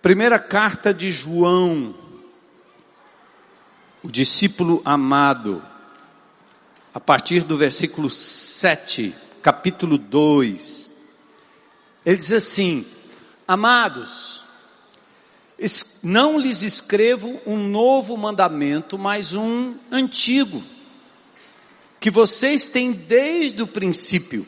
[0.00, 1.92] Primeira carta de João,
[4.00, 5.60] o discípulo amado,
[6.94, 10.90] a partir do versículo 7, capítulo 2.
[12.06, 12.86] Ele diz assim:
[13.46, 14.44] Amados,
[16.04, 20.62] não lhes escrevo um novo mandamento, mas um antigo,
[21.98, 24.46] que vocês têm desde o princípio.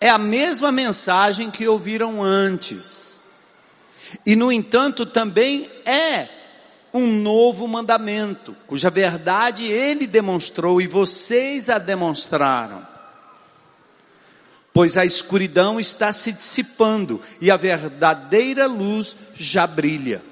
[0.00, 3.15] É a mesma mensagem que ouviram antes.
[4.24, 6.28] E, no entanto, também é
[6.92, 12.86] um novo mandamento, cuja verdade ele demonstrou e vocês a demonstraram.
[14.72, 20.22] Pois a escuridão está se dissipando e a verdadeira luz já brilha.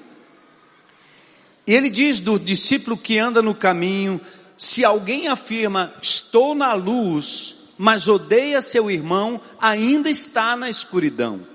[1.67, 4.21] E ele diz do discípulo que anda no caminho:
[4.57, 11.54] se alguém afirma, estou na luz, mas odeia seu irmão, ainda está na escuridão.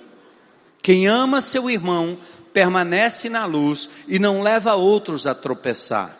[0.82, 2.18] Quem ama seu irmão
[2.54, 6.18] permanece na luz e não leva outros a tropeçar.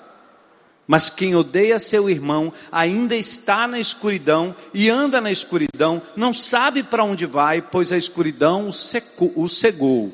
[0.88, 6.82] Mas quem odeia seu irmão ainda está na escuridão e anda na escuridão, não sabe
[6.82, 10.12] para onde vai, pois a escuridão o, o cegou.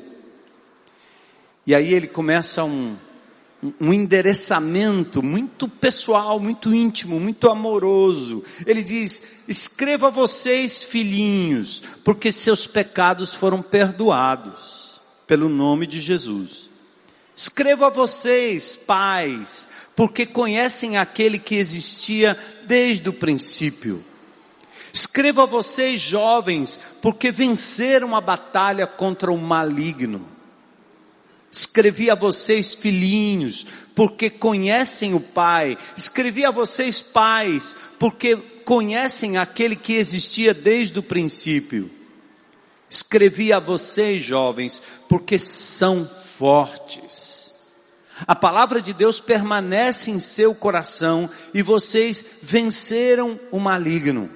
[1.66, 2.94] E aí ele começa um,
[3.80, 8.42] um endereçamento muito pessoal, muito íntimo, muito amoroso.
[8.66, 16.68] Ele diz: Escreva vocês, filhinhos, porque seus pecados foram perdoados pelo nome de Jesus.
[17.34, 22.36] Escreva vocês, pais, porque conhecem aquele que existia
[22.66, 24.02] desde o princípio.
[24.90, 30.35] Escreva vocês, jovens, porque venceram a batalha contra o maligno.
[31.56, 35.78] Escrevi a vocês, filhinhos, porque conhecem o Pai.
[35.96, 41.90] Escrevi a vocês, pais, porque conhecem aquele que existia desde o princípio.
[42.90, 47.54] Escrevi a vocês, jovens, porque são fortes.
[48.26, 54.28] A palavra de Deus permanece em seu coração e vocês venceram o maligno.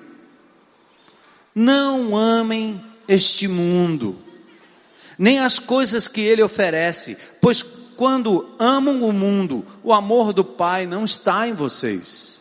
[1.54, 4.29] Não amem este mundo
[5.20, 10.86] nem as coisas que ele oferece, pois quando amam o mundo, o amor do Pai
[10.86, 12.40] não está em vocês.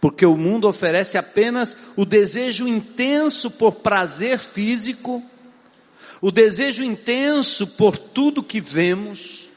[0.00, 5.22] Porque o mundo oferece apenas o desejo intenso por prazer físico,
[6.18, 9.50] o desejo intenso por tudo que vemos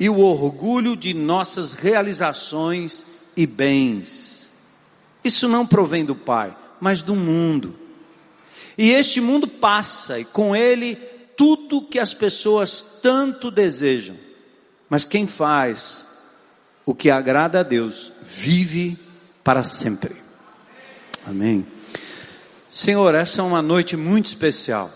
[0.00, 3.06] e o orgulho de nossas realizações
[3.36, 4.50] e bens.
[5.22, 7.78] Isso não provém do Pai, mas do mundo.
[8.76, 11.11] E este mundo passa e com ele
[11.42, 14.16] tudo que as pessoas tanto desejam.
[14.88, 16.06] Mas quem faz
[16.86, 18.96] o que agrada a Deus vive
[19.42, 20.14] para sempre.
[21.26, 21.66] Amém.
[22.70, 24.88] Senhor, essa é uma noite muito especial.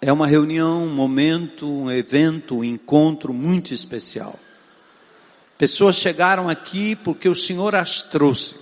[0.00, 4.36] É uma reunião, um momento, um evento, um encontro muito especial.
[5.56, 8.56] Pessoas chegaram aqui porque o Senhor as trouxe.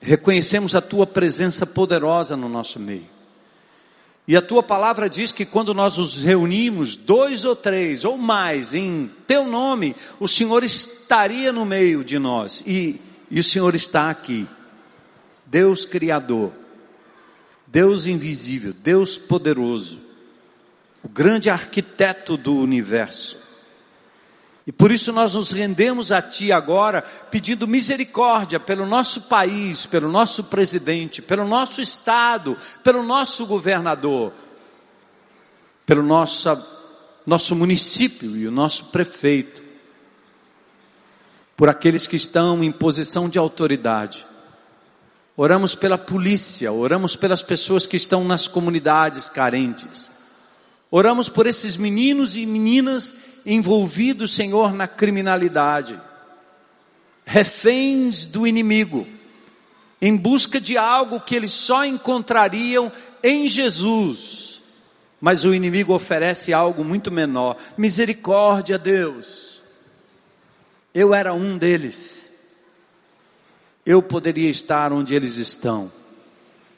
[0.00, 3.13] Reconhecemos a tua presença poderosa no nosso meio.
[4.26, 8.74] E a tua palavra diz que quando nós nos reunimos, dois ou três ou mais,
[8.74, 12.62] em teu nome, o Senhor estaria no meio de nós.
[12.66, 12.98] E,
[13.30, 14.48] e o Senhor está aqui.
[15.44, 16.52] Deus Criador,
[17.66, 20.00] Deus invisível, Deus poderoso,
[21.02, 23.43] o grande arquiteto do universo.
[24.66, 30.08] E por isso nós nos rendemos a Ti agora, pedindo misericórdia pelo nosso país, pelo
[30.08, 34.32] nosso presidente, pelo nosso Estado, pelo nosso governador,
[35.84, 36.48] pelo nosso,
[37.26, 39.62] nosso município e o nosso prefeito,
[41.54, 44.26] por aqueles que estão em posição de autoridade.
[45.36, 50.10] Oramos pela polícia, oramos pelas pessoas que estão nas comunidades carentes.
[50.90, 53.12] Oramos por esses meninos e meninas
[53.44, 56.00] envolvidos, Senhor, na criminalidade,
[57.24, 59.06] reféns do inimigo,
[60.00, 62.90] em busca de algo que eles só encontrariam
[63.22, 64.60] em Jesus.
[65.20, 67.56] Mas o inimigo oferece algo muito menor.
[67.78, 69.62] Misericórdia, Deus.
[70.92, 72.30] Eu era um deles.
[73.86, 75.90] Eu poderia estar onde eles estão.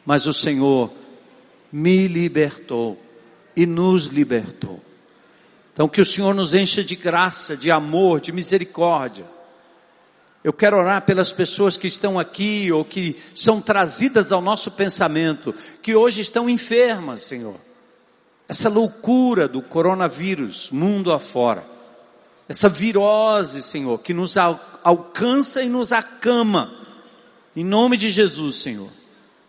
[0.04, 0.92] Mas o Senhor
[1.72, 3.02] me libertou
[3.56, 4.80] e nos libertou.
[5.76, 9.26] Então, que o Senhor nos encha de graça, de amor, de misericórdia.
[10.42, 15.54] Eu quero orar pelas pessoas que estão aqui ou que são trazidas ao nosso pensamento,
[15.82, 17.56] que hoje estão enfermas, Senhor.
[18.48, 21.62] Essa loucura do coronavírus, mundo afora.
[22.48, 26.72] Essa virose, Senhor, que nos alcança e nos acama.
[27.54, 28.88] Em nome de Jesus, Senhor.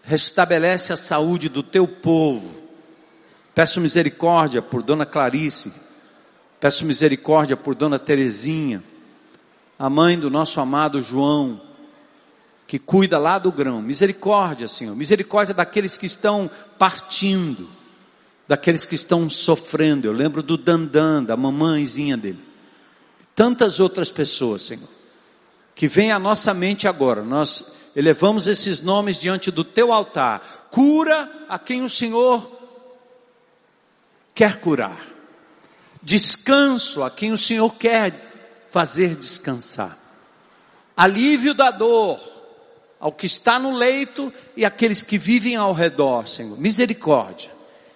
[0.04, 2.68] Restabelece a saúde do teu povo
[3.58, 5.74] Peço misericórdia por Dona Clarice.
[6.60, 8.84] Peço misericórdia por Dona Terezinha,
[9.78, 11.62] a mãe do nosso amado João,
[12.66, 13.82] que cuida lá do grão.
[13.82, 14.96] Misericórdia, Senhor.
[14.96, 17.70] Misericórdia daqueles que estão partindo,
[18.48, 20.08] daqueles que estão sofrendo.
[20.08, 22.44] Eu lembro do Dandan, da mamãezinha dele.
[23.36, 24.90] Tantas outras pessoas, Senhor,
[25.76, 27.22] que vem à nossa mente agora.
[27.22, 30.68] Nós elevamos esses nomes diante do teu altar.
[30.72, 32.52] Cura a quem o Senhor
[34.34, 35.17] quer curar.
[36.08, 38.14] Descanso a quem o Senhor quer
[38.72, 39.98] fazer descansar.
[40.96, 42.18] Alívio da dor
[42.98, 46.58] ao que está no leito e aqueles que vivem ao redor, Senhor.
[46.58, 47.52] Misericórdia.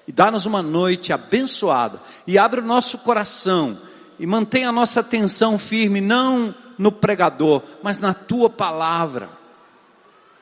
[0.05, 2.01] E dá-nos uma noite abençoada.
[2.27, 3.77] E abre o nosso coração.
[4.19, 9.29] E mantenha a nossa atenção firme, não no pregador, mas na tua palavra.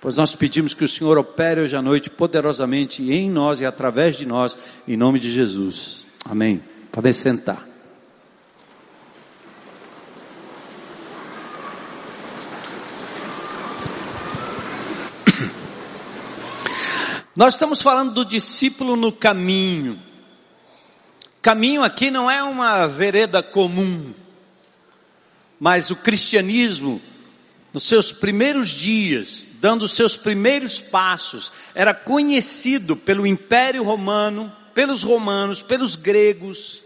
[0.01, 4.15] Pois nós pedimos que o Senhor opere hoje à noite poderosamente em nós e através
[4.15, 4.57] de nós,
[4.87, 6.03] em nome de Jesus.
[6.25, 6.63] Amém.
[6.91, 7.67] Podem sentar.
[17.35, 20.01] Nós estamos falando do discípulo no caminho.
[21.41, 24.13] Caminho aqui não é uma vereda comum,
[25.57, 27.01] mas o cristianismo,
[27.71, 35.03] nos seus primeiros dias, dando os seus primeiros passos, era conhecido pelo Império Romano, pelos
[35.03, 36.81] romanos, pelos gregos,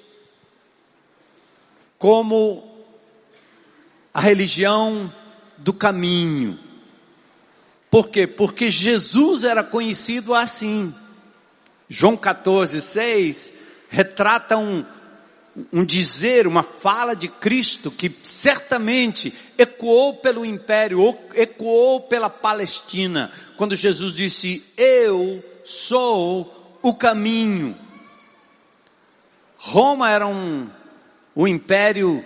[1.99, 2.83] como
[4.11, 5.13] a religião
[5.59, 6.57] do caminho.
[7.91, 8.25] Por quê?
[8.25, 10.91] Porque Jesus era conhecido assim.
[11.87, 13.53] João 14, 6
[13.89, 14.83] retrata um,
[15.71, 23.75] um dizer, uma fala de Cristo que certamente ecoou pelo império, ecoou pela Palestina, quando
[23.75, 27.75] Jesus disse: Eu sou o caminho.
[29.57, 30.69] Roma era um,
[31.33, 32.23] um império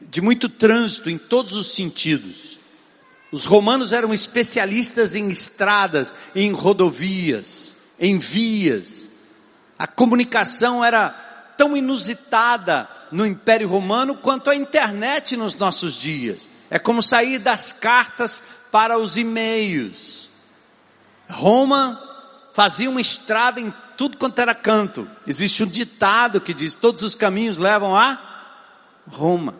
[0.00, 2.58] de muito trânsito em todos os sentidos.
[3.32, 9.10] Os romanos eram especialistas em estradas, em rodovias, em vias.
[9.76, 11.08] A comunicação era
[11.56, 16.48] tão inusitada no Império Romano quanto a internet nos nossos dias.
[16.70, 20.30] É como sair das cartas para os e-mails.
[21.28, 22.11] Roma
[22.52, 25.08] fazia uma estrada em tudo quanto era canto.
[25.26, 28.20] Existe um ditado que diz: todos os caminhos levam a
[29.06, 29.56] Roma.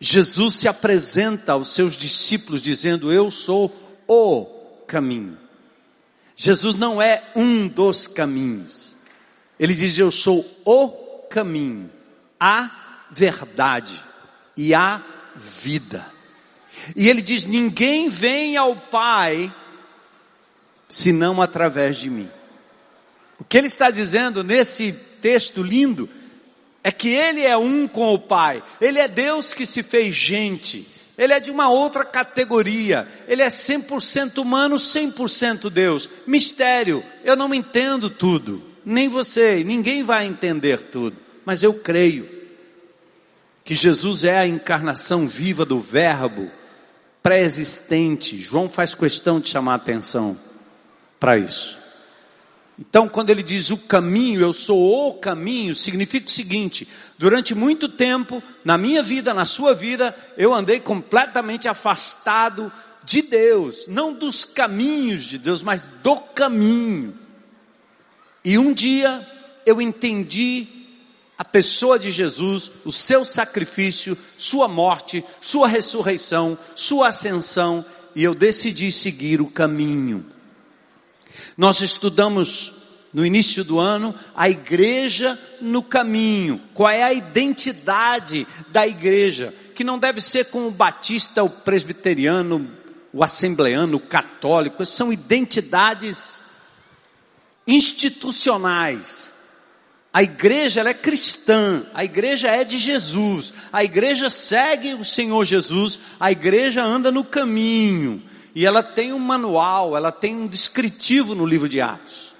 [0.00, 3.74] Jesus se apresenta aos seus discípulos dizendo: Eu sou
[4.06, 4.44] o
[4.86, 5.38] caminho.
[6.36, 8.96] Jesus não é um dos caminhos.
[9.58, 10.88] Ele diz: Eu sou o
[11.30, 11.90] caminho,
[12.38, 12.70] a
[13.10, 14.04] verdade
[14.56, 15.00] e a
[15.36, 16.12] vida.
[16.96, 19.52] E ele diz: Ninguém vem ao Pai
[20.94, 22.30] senão através de mim.
[23.36, 26.08] O que ele está dizendo nesse texto lindo
[26.84, 30.86] é que ele é um com o Pai, ele é Deus que se fez gente,
[31.18, 36.08] ele é de uma outra categoria, ele é 100% humano, 100% Deus.
[36.28, 38.62] Mistério, eu não entendo tudo.
[38.84, 42.30] Nem você, ninguém vai entender tudo, mas eu creio
[43.64, 46.52] que Jesus é a encarnação viva do Verbo
[47.20, 48.38] pré-existente.
[48.38, 50.38] João faz questão de chamar a atenção
[51.18, 51.78] para isso.
[52.78, 57.88] Então, quando ele diz o caminho, eu sou o caminho, significa o seguinte: durante muito
[57.88, 62.72] tempo, na minha vida, na sua vida, eu andei completamente afastado
[63.04, 67.16] de Deus, não dos caminhos de Deus, mas do caminho.
[68.44, 69.24] E um dia
[69.64, 70.66] eu entendi
[71.38, 78.34] a pessoa de Jesus, o seu sacrifício, sua morte, sua ressurreição, sua ascensão, e eu
[78.34, 80.33] decidi seguir o caminho.
[81.56, 82.72] Nós estudamos
[83.12, 86.60] no início do ano a igreja no caminho.
[86.74, 89.54] Qual é a identidade da igreja?
[89.74, 92.68] Que não deve ser como o batista, o presbiteriano,
[93.12, 96.44] o assembleano, o católico, são identidades
[97.66, 99.32] institucionais.
[100.12, 105.98] A igreja é cristã, a igreja é de Jesus, a igreja segue o Senhor Jesus,
[106.20, 108.22] a igreja anda no caminho,
[108.54, 112.32] e ela tem um manual, ela tem um descritivo no livro de Atos.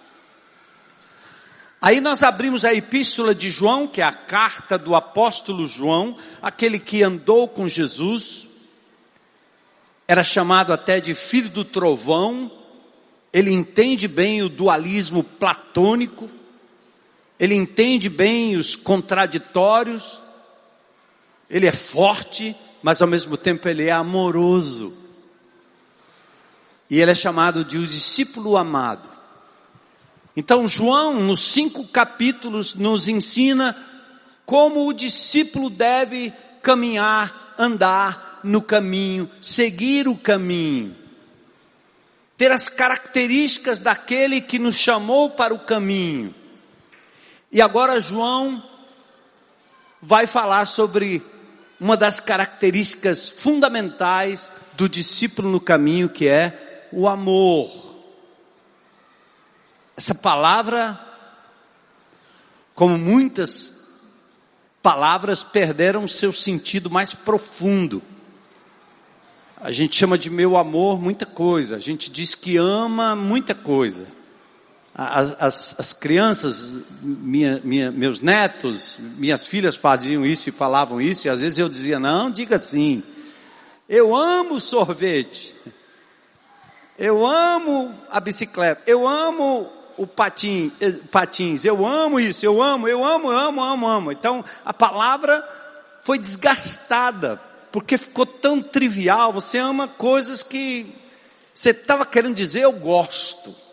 [1.83, 6.79] Aí nós abrimos a epístola de João, que é a carta do apóstolo João, aquele
[6.79, 8.47] que andou com Jesus,
[10.07, 12.51] era chamado até de filho do trovão,
[13.33, 16.31] ele entende bem o dualismo platônico,
[17.39, 20.23] ele entende bem os contraditórios,
[21.51, 25.04] ele é forte, mas ao mesmo tempo ele é amoroso.
[26.89, 29.09] E ele é chamado de o discípulo amado.
[30.37, 33.77] Então, João, nos cinco capítulos, nos ensina
[34.45, 40.95] como o discípulo deve caminhar, andar no caminho, seguir o caminho,
[42.37, 46.35] ter as características daquele que nos chamou para o caminho.
[47.51, 48.63] E agora, João
[50.03, 51.23] vai falar sobre
[51.81, 56.64] uma das características fundamentais do discípulo no caminho, que é
[56.95, 57.71] o amor.
[59.97, 60.99] Essa palavra,
[62.75, 64.03] como muitas
[64.83, 68.03] palavras, perderam seu sentido mais profundo.
[69.61, 74.07] A gente chama de meu amor muita coisa, a gente diz que ama muita coisa.
[74.95, 81.27] As, as, as crianças, minha, minha, meus netos, minhas filhas faziam isso e falavam isso,
[81.27, 83.03] e às vezes eu dizia, não, diga assim,
[83.89, 85.55] eu amo sorvete,
[86.99, 92.89] eu amo a bicicleta, eu amo o patim, eh, patins, eu amo isso, eu amo,
[92.89, 94.13] eu amo, amo, amo, amo.
[94.13, 95.47] Então a palavra
[96.03, 97.41] foi desgastada,
[97.73, 100.95] porque ficou tão trivial, você ama coisas que
[101.53, 103.64] você estava querendo dizer eu gosto.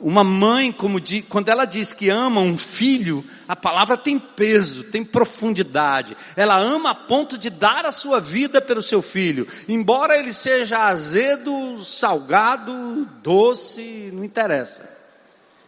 [0.00, 4.84] Uma mãe, como diz, quando ela diz que ama um filho, a palavra tem peso,
[4.84, 6.16] tem profundidade.
[6.36, 10.88] Ela ama a ponto de dar a sua vida pelo seu filho, embora ele seja
[10.88, 14.88] azedo, salgado, doce, não interessa.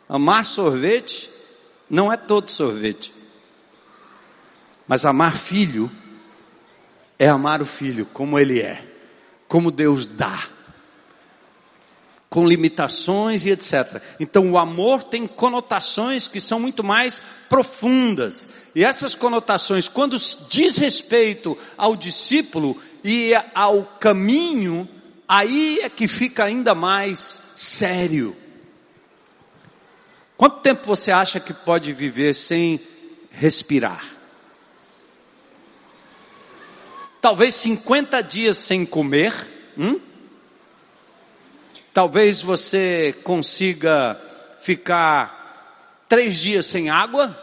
[0.08, 1.30] Amar sorvete
[1.88, 3.14] não é todo sorvete.
[4.86, 5.90] Mas amar filho
[7.18, 8.84] é amar o filho como ele é,
[9.48, 10.55] como Deus dá
[12.36, 13.98] com limitações e etc.
[14.20, 18.46] Então o amor tem conotações que são muito mais profundas.
[18.74, 20.18] E essas conotações, quando
[20.50, 24.86] diz respeito ao discípulo e ao caminho,
[25.26, 28.36] aí é que fica ainda mais sério.
[30.36, 32.78] Quanto tempo você acha que pode viver sem
[33.30, 34.04] respirar?
[37.18, 39.32] Talvez 50 dias sem comer,
[39.78, 39.98] hum?
[41.96, 44.20] Talvez você consiga
[44.58, 47.34] ficar três dias sem água,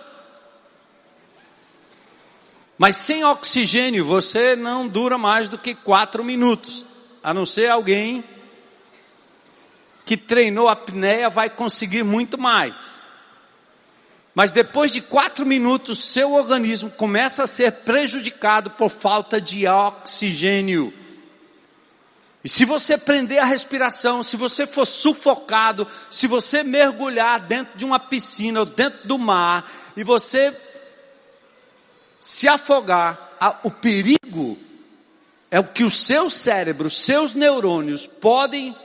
[2.77, 6.85] mas sem oxigênio você não dura mais do que quatro minutos,
[7.23, 8.23] a não ser alguém
[10.05, 13.01] que treinou a apneia vai conseguir muito mais.
[14.35, 20.93] Mas depois de quatro minutos, seu organismo começa a ser prejudicado por falta de oxigênio.
[22.43, 27.85] E se você prender a respiração, se você for sufocado, se você mergulhar dentro de
[27.85, 30.55] uma piscina ou dentro do mar e você
[32.19, 33.31] se afogar,
[33.63, 34.57] o perigo
[35.49, 38.75] é o que o seu cérebro, seus neurônios podem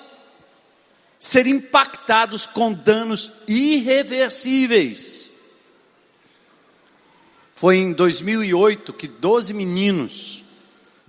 [1.19, 5.31] ser impactados com danos irreversíveis.
[7.57, 10.38] Foi em 2008 que 12 meninos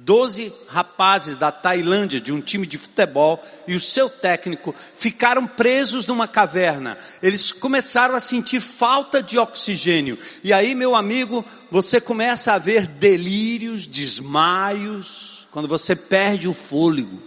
[0.09, 6.07] Doze rapazes da Tailândia, de um time de futebol, e o seu técnico ficaram presos
[6.07, 6.97] numa caverna.
[7.21, 10.17] Eles começaram a sentir falta de oxigênio.
[10.43, 17.21] E aí, meu amigo, você começa a ver delírios, desmaios, quando você perde o fôlego.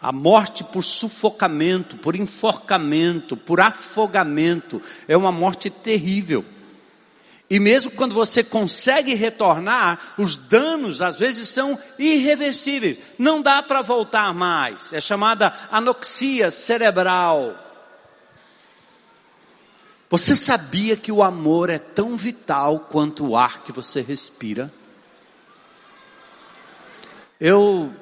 [0.00, 6.44] A morte por sufocamento, por enforcamento, por afogamento, é uma morte terrível.
[7.52, 12.98] E mesmo quando você consegue retornar, os danos às vezes são irreversíveis.
[13.18, 14.90] Não dá para voltar mais.
[14.94, 17.54] É chamada anoxia cerebral.
[20.08, 24.72] Você sabia que o amor é tão vital quanto o ar que você respira?
[27.38, 27.92] Eu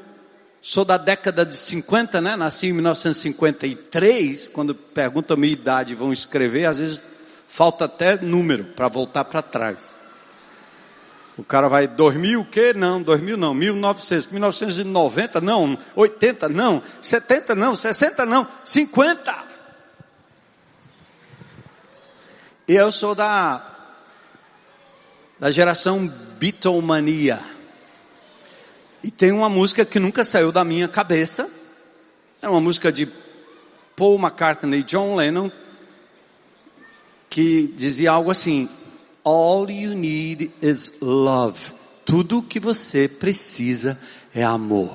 [0.63, 2.37] sou da década de 50, né?
[2.37, 4.47] Nasci em 1953.
[4.47, 7.10] Quando perguntam a minha idade, vão escrever, às vezes
[7.53, 9.97] Falta até número para voltar para trás.
[11.37, 12.73] O cara vai, 2000 o quê?
[12.73, 19.45] Não, 2000 não, 1900, 1990 não, 80 não, 70 não, 60 não, 50.
[22.69, 23.67] E eu sou da,
[25.41, 26.07] da geração
[26.39, 27.41] Beatlemania.
[29.03, 31.51] E tem uma música que nunca saiu da minha cabeça.
[32.41, 33.09] É uma música de
[33.97, 35.51] Paul McCartney e John Lennon,
[37.31, 38.69] que dizia algo assim:
[39.25, 41.59] All you need is love.
[42.05, 43.97] Tudo o que você precisa
[44.35, 44.93] é amor.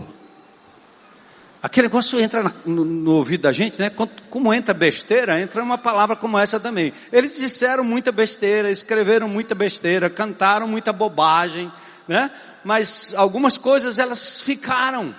[1.64, 3.90] Aquele negócio entra no, no, ouvido da gente, né?
[4.30, 6.94] Como entra besteira, entra uma palavra como essa também.
[7.12, 11.72] Eles disseram muita besteira, escreveram muita besteira, cantaram muita bobagem,
[12.08, 12.30] né?
[12.64, 15.16] Mas algumas coisas elas ficaram.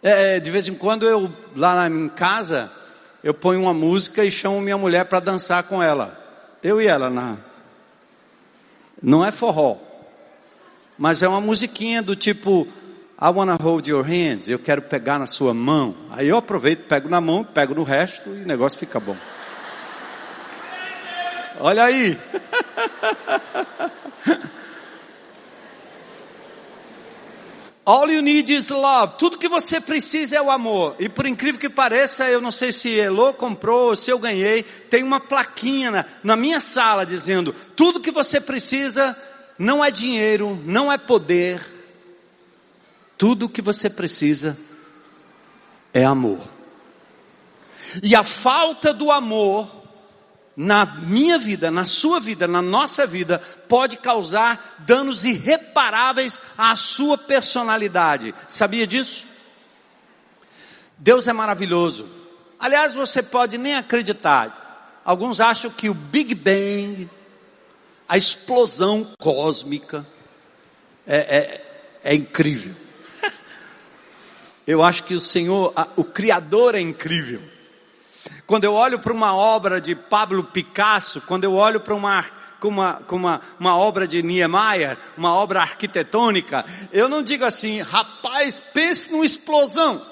[0.00, 2.70] É, de vez em quando eu, lá em casa,
[3.22, 6.18] eu ponho uma música e chamo minha mulher para dançar com ela.
[6.62, 7.36] Eu e ela, na...
[9.02, 9.76] não é forró,
[10.96, 12.66] mas é uma musiquinha do tipo
[13.20, 15.94] I wanna hold your hands, eu quero pegar na sua mão.
[16.10, 19.16] Aí eu aproveito, pego na mão, pego no resto e o negócio fica bom.
[21.60, 22.16] Olha aí.
[27.88, 29.14] All you need is love.
[29.18, 30.94] Tudo que você precisa é o amor.
[30.98, 34.62] E por incrível que pareça, eu não sei se Elô comprou ou se eu ganhei,
[34.62, 39.16] tem uma plaquinha na, na minha sala dizendo: tudo que você precisa
[39.58, 41.64] não é dinheiro, não é poder.
[43.16, 44.54] Tudo que você precisa
[45.94, 46.40] é amor.
[48.02, 49.77] E a falta do amor
[50.60, 53.38] na minha vida, na sua vida, na nossa vida,
[53.68, 58.34] pode causar danos irreparáveis à sua personalidade.
[58.48, 59.24] Sabia disso?
[60.98, 62.08] Deus é maravilhoso.
[62.58, 65.00] Aliás, você pode nem acreditar.
[65.04, 67.08] Alguns acham que o Big Bang,
[68.08, 70.04] a explosão cósmica,
[71.06, 71.64] é, é,
[72.02, 72.74] é incrível.
[74.66, 77.47] Eu acho que o Senhor, o Criador é incrível.
[78.48, 82.24] Quando eu olho para uma obra de Pablo Picasso, quando eu olho para uma
[82.62, 89.12] uma, uma, uma obra de Niemeyer, uma obra arquitetônica, eu não digo assim, rapaz, pense
[89.12, 90.04] numa explosão.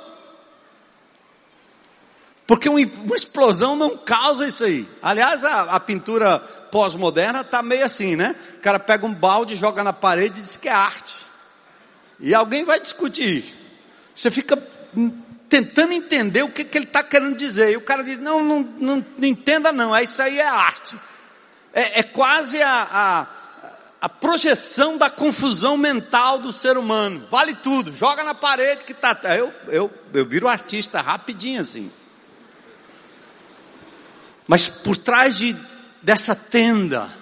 [2.46, 4.86] Porque uma, uma explosão não causa isso aí.
[5.02, 8.36] Aliás, a, a pintura pós-moderna está meio assim, né?
[8.58, 11.16] O cara pega um balde, joga na parede e diz que é arte.
[12.20, 13.52] E alguém vai discutir.
[14.14, 14.62] Você fica
[15.48, 17.72] tentando entender o que, que ele está querendo dizer.
[17.72, 20.96] E o cara diz: não, não, não, não entenda, não, é, isso aí é arte.
[21.72, 23.26] É, é quase a, a,
[24.00, 27.26] a, projeção da confusão mental do ser humano.
[27.30, 29.18] Vale tudo, joga na parede que está.
[29.36, 31.90] Eu, eu, eu viro artista rapidinho assim.
[34.46, 35.56] Mas por trás de,
[36.02, 37.12] dessa tenda,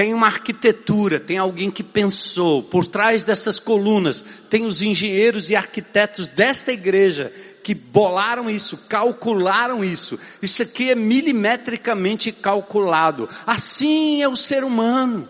[0.00, 2.62] tem uma arquitetura, tem alguém que pensou.
[2.62, 7.30] Por trás dessas colunas, tem os engenheiros e arquitetos desta igreja
[7.62, 10.18] que bolaram isso, calcularam isso.
[10.40, 13.28] Isso aqui é milimetricamente calculado.
[13.46, 15.28] Assim é o ser humano.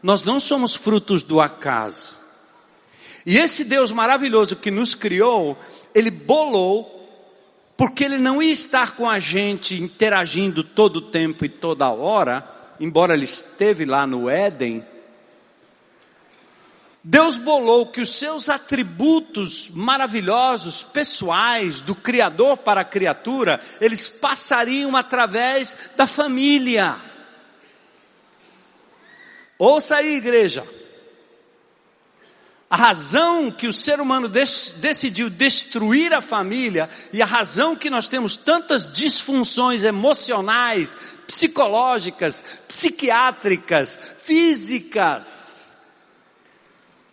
[0.00, 2.14] Nós não somos frutos do acaso.
[3.26, 5.58] E esse Deus maravilhoso que nos criou,
[5.92, 7.10] ele bolou
[7.76, 12.51] porque ele não ia estar com a gente interagindo todo o tempo e toda hora
[12.82, 14.84] embora ele esteve lá no Éden,
[17.04, 24.96] Deus bolou que os seus atributos maravilhosos, pessoais, do Criador para a criatura, eles passariam
[24.96, 26.96] através da família.
[29.56, 30.66] Ouça aí, igreja.
[32.68, 38.08] A razão que o ser humano decidiu destruir a família e a razão que nós
[38.08, 40.96] temos tantas disfunções emocionais,
[41.32, 45.66] psicológicas, psiquiátricas, físicas.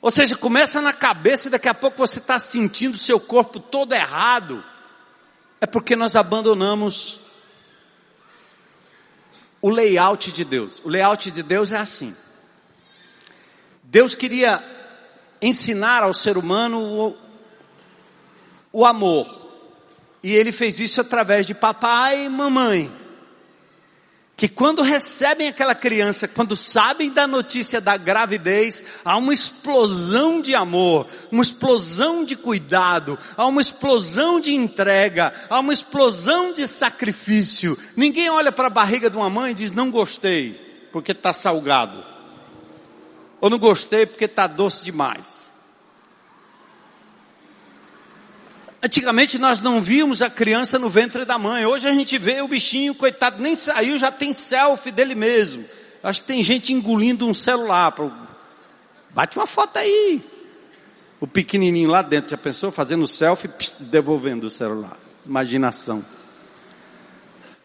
[0.01, 3.93] Ou seja, começa na cabeça e daqui a pouco você está sentindo seu corpo todo
[3.93, 4.63] errado.
[5.61, 7.19] É porque nós abandonamos
[9.61, 10.81] o layout de Deus.
[10.83, 12.13] O layout de Deus é assim.
[13.81, 14.61] Deus queria
[15.41, 17.17] ensinar ao ser humano o,
[18.73, 19.47] o amor.
[20.21, 22.98] E ele fez isso através de papai e mamãe
[24.39, 30.55] que quando recebem aquela criança, quando sabem da notícia da gravidez, há uma explosão de
[30.55, 37.77] amor, uma explosão de cuidado, há uma explosão de entrega, há uma explosão de sacrifício.
[37.97, 42.01] Ninguém olha para a barriga de uma mãe e diz: Não gostei, porque está salgado,
[43.41, 45.38] ou não gostei porque está doce demais.
[48.81, 51.65] Antigamente nós não víamos a criança no ventre da mãe.
[51.65, 55.65] Hoje a gente vê o bichinho, coitado, nem saiu, já tem selfie dele mesmo.
[56.01, 57.93] Acho que tem gente engolindo um celular.
[59.09, 60.23] Bate uma foto aí.
[61.19, 62.71] O pequenininho lá dentro, já pensou?
[62.71, 63.49] Fazendo selfie,
[63.81, 64.97] devolvendo o celular.
[65.25, 66.03] Imaginação.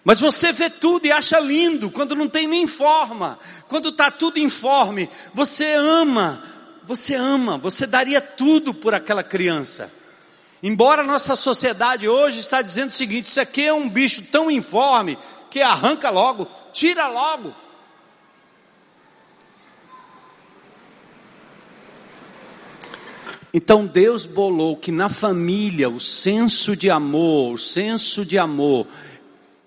[0.02, 3.38] Mas você vê tudo e acha lindo, quando não tem nem forma.
[3.68, 6.42] Quando está tudo informe, você ama.
[6.86, 9.90] Você ama, você daria tudo por aquela criança.
[10.66, 15.18] Embora nossa sociedade hoje está dizendo o seguinte: isso aqui é um bicho tão informe
[15.50, 17.54] que arranca logo, tira logo.
[23.52, 28.86] Então Deus bolou que na família o senso de amor, o senso de amor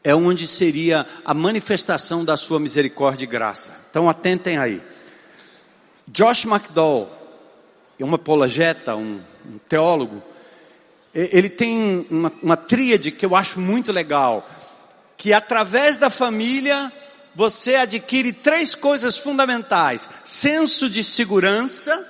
[0.04, 3.72] é onde seria a manifestação da sua misericórdia e graça.
[3.92, 4.82] Então atentem aí.
[6.08, 7.08] Josh McDowell,
[8.00, 10.24] uma apologeta, um, um teólogo,
[11.18, 14.48] ele tem uma, uma tríade que eu acho muito legal,
[15.18, 16.92] que através da família
[17.34, 22.08] você adquire três coisas fundamentais: senso de segurança,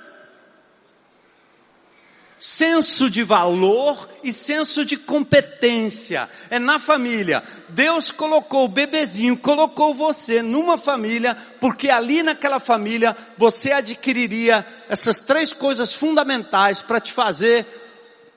[2.38, 6.28] senso de valor e senso de competência.
[6.50, 7.42] É na família.
[7.70, 15.18] Deus colocou o bebezinho, colocou você numa família, porque ali naquela família você adquiriria essas
[15.20, 17.66] três coisas fundamentais para te fazer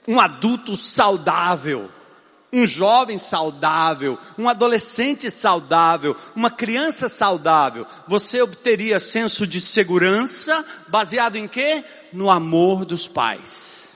[0.07, 1.89] um adulto saudável.
[2.53, 11.37] Um jovem saudável, um adolescente saudável, uma criança saudável, você obteria senso de segurança baseado
[11.37, 11.81] em quê?
[12.11, 13.87] No amor dos pais.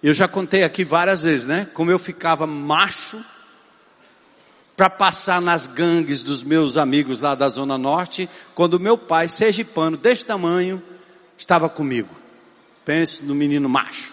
[0.00, 1.68] Eu já contei aqui várias vezes, né?
[1.74, 3.20] Como eu ficava macho
[4.76, 9.96] para passar nas gangues dos meus amigos lá da Zona Norte, quando meu pai, sergipano,
[9.96, 10.82] deste tamanho,
[11.36, 12.08] estava comigo.
[12.84, 14.11] Pense no menino macho.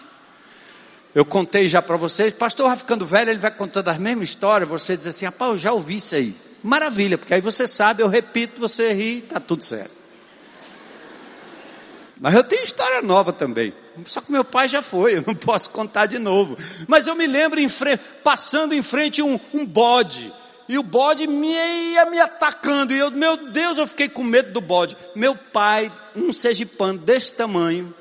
[1.14, 4.68] Eu contei já para vocês, pastor vai ficando velho, ele vai contando as mesmas histórias,
[4.68, 6.34] você diz assim, rapaz, eu já ouvi isso aí.
[6.62, 10.00] Maravilha, porque aí você sabe, eu repito, você ri, tá tudo certo.
[12.20, 13.72] Mas eu tenho história nova também.
[14.04, 16.56] Só que meu pai já foi, eu não posso contar de novo.
[16.86, 20.32] Mas eu me lembro em frente, passando em frente um, um bode.
[20.68, 22.92] E o bode me ia me atacando.
[22.92, 24.96] E eu, meu Deus, eu fiquei com medo do bode.
[25.16, 27.92] Meu pai, um sergipano desse tamanho,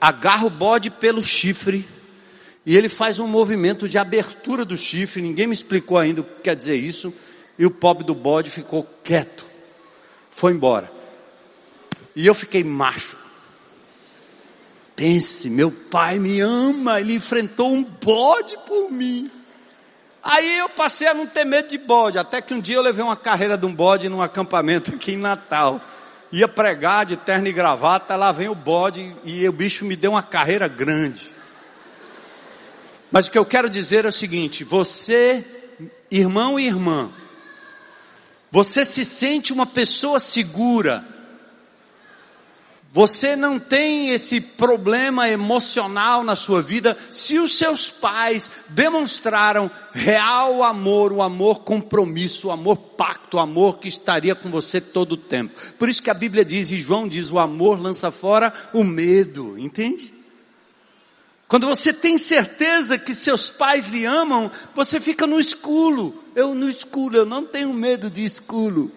[0.00, 1.86] agarra o bode pelo chifre.
[2.64, 5.22] E ele faz um movimento de abertura do chifre.
[5.22, 7.12] Ninguém me explicou ainda o que quer dizer isso.
[7.58, 9.44] E o pobre do bode ficou quieto.
[10.30, 10.90] Foi embora.
[12.14, 13.16] E eu fiquei macho.
[14.96, 19.30] Pense, meu pai me ama, ele enfrentou um bode por mim.
[20.22, 23.02] Aí eu passei a não ter medo de bode, até que um dia eu levei
[23.02, 25.80] uma carreira de um bode num acampamento aqui em Natal.
[26.32, 30.12] Ia pregar de terno e gravata, lá vem o bode e o bicho me deu
[30.12, 31.30] uma carreira grande.
[33.10, 35.44] Mas o que eu quero dizer é o seguinte: você,
[36.10, 37.10] irmão e irmã,
[38.50, 41.04] você se sente uma pessoa segura
[42.92, 50.64] você não tem esse problema emocional na sua vida se os seus pais demonstraram real
[50.64, 55.16] amor, o amor compromisso, o amor pacto, o amor que estaria com você todo o
[55.16, 55.54] tempo.
[55.78, 59.56] Por isso que a Bíblia diz, e João diz, o amor lança fora o medo,
[59.56, 60.12] entende?
[61.46, 66.24] Quando você tem certeza que seus pais lhe amam, você fica no escuro.
[66.34, 68.92] Eu no escuro, eu não tenho medo de escuro.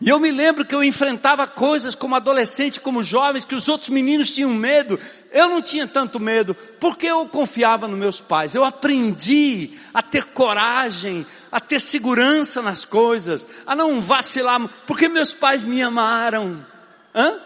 [0.00, 3.90] E eu me lembro que eu enfrentava coisas como adolescente, como jovens, que os outros
[3.90, 4.98] meninos tinham medo.
[5.32, 8.54] Eu não tinha tanto medo, porque eu confiava nos meus pais.
[8.54, 15.32] Eu aprendi a ter coragem, a ter segurança nas coisas, a não vacilar, porque meus
[15.32, 16.66] pais me amaram.
[17.14, 17.38] Hã?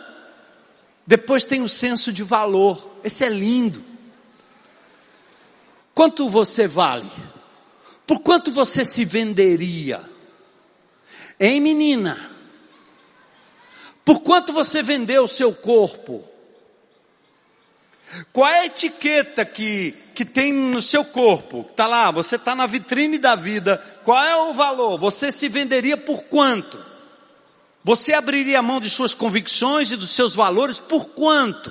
[1.07, 2.97] Depois tem o senso de valor.
[3.05, 3.85] Esse é lindo.
[5.95, 7.11] Quanto você vale?
[8.07, 10.03] Por quanto você se venderia?
[11.39, 12.38] Hein, menina?
[14.09, 16.25] Por quanto você vendeu o seu corpo?
[18.33, 21.67] Qual é a etiqueta que, que tem no seu corpo?
[21.71, 23.77] Está lá, você está na vitrine da vida.
[24.05, 24.99] Qual é o valor?
[24.99, 26.83] Você se venderia por quanto?
[27.85, 31.71] Você abriria a mão de suas convicções e dos seus valores por quanto?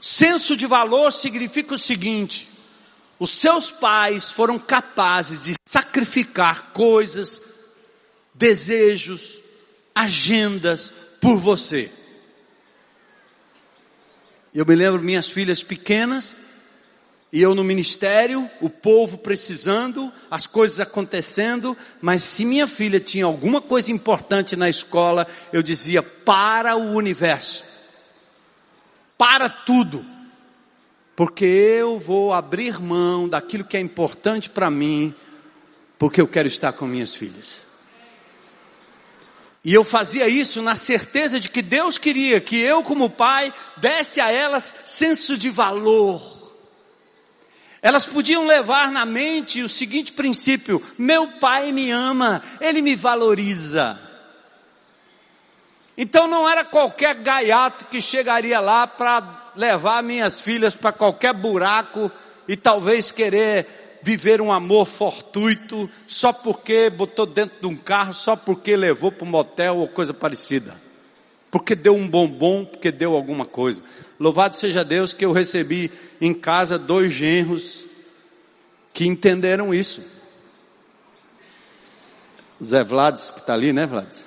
[0.00, 2.48] Senso de valor significa o seguinte:
[3.18, 7.53] os seus pais foram capazes de sacrificar coisas,
[8.34, 9.40] desejos,
[9.94, 11.90] agendas por você.
[14.54, 16.36] Eu me lembro minhas filhas pequenas,
[17.32, 23.24] e eu no ministério, o povo precisando, as coisas acontecendo, mas se minha filha tinha
[23.24, 27.64] alguma coisa importante na escola, eu dizia: para o universo,
[29.18, 30.04] para tudo,
[31.16, 35.12] porque eu vou abrir mão daquilo que é importante para mim,
[35.98, 37.63] porque eu quero estar com minhas filhas.
[39.64, 44.20] E eu fazia isso na certeza de que Deus queria que eu, como pai, desse
[44.20, 46.34] a elas senso de valor.
[47.80, 53.98] Elas podiam levar na mente o seguinte princípio: meu pai me ama, ele me valoriza.
[55.96, 62.10] Então não era qualquer gaiato que chegaria lá para levar minhas filhas para qualquer buraco
[62.48, 68.36] e talvez querer viver um amor fortuito só porque botou dentro de um carro, só
[68.36, 70.76] porque levou para um motel ou coisa parecida.
[71.50, 73.82] Porque deu um bombom, porque deu alguma coisa.
[74.20, 75.90] Louvado seja Deus que eu recebi
[76.20, 77.86] em casa dois genros
[78.92, 80.04] que entenderam isso.
[82.60, 84.26] O Zé Vlades, que está ali, né, Vlades?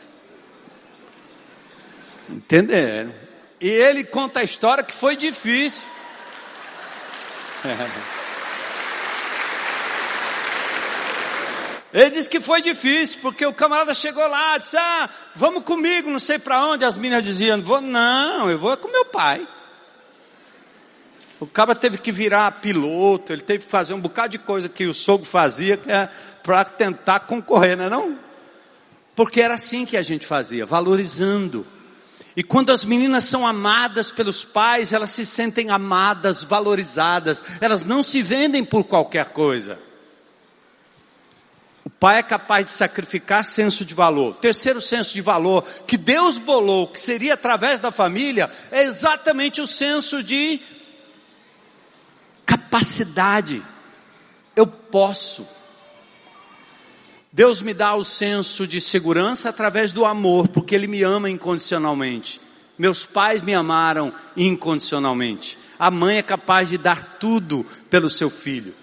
[2.27, 3.13] Entenderam?
[3.61, 5.85] E ele conta a história que foi difícil.
[11.93, 16.19] Ele disse que foi difícil, porque o camarada chegou lá, disse, ah, vamos comigo, não
[16.19, 16.83] sei para onde.
[16.83, 19.47] As meninas diziam, vou, não, eu vou com meu pai.
[21.39, 24.85] O cara teve que virar piloto, ele teve que fazer um bocado de coisa que
[24.85, 26.09] o sogro fazia é
[26.41, 28.19] para tentar concorrer, não é não?
[29.15, 31.65] Porque era assim que a gente fazia, valorizando.
[32.35, 38.03] E quando as meninas são amadas pelos pais, elas se sentem amadas, valorizadas, elas não
[38.03, 39.86] se vendem por qualquer coisa.
[41.99, 44.35] Pai é capaz de sacrificar senso de valor.
[44.35, 49.67] Terceiro senso de valor que Deus bolou, que seria através da família, é exatamente o
[49.67, 50.59] senso de
[52.45, 53.63] capacidade.
[54.55, 55.47] Eu posso.
[57.31, 62.39] Deus me dá o senso de segurança através do amor, porque Ele me ama incondicionalmente.
[62.77, 65.57] Meus pais me amaram incondicionalmente.
[65.79, 68.73] A mãe é capaz de dar tudo pelo seu filho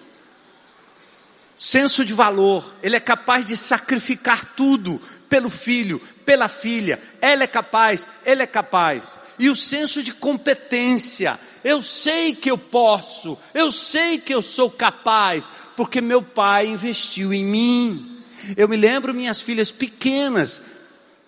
[1.55, 7.47] senso de valor, ele é capaz de sacrificar tudo pelo filho, pela filha, ela é
[7.47, 9.19] capaz, ele é capaz.
[9.39, 14.69] E o senso de competência, eu sei que eu posso, eu sei que eu sou
[14.69, 18.23] capaz, porque meu pai investiu em mim.
[18.55, 20.61] Eu me lembro minhas filhas pequenas,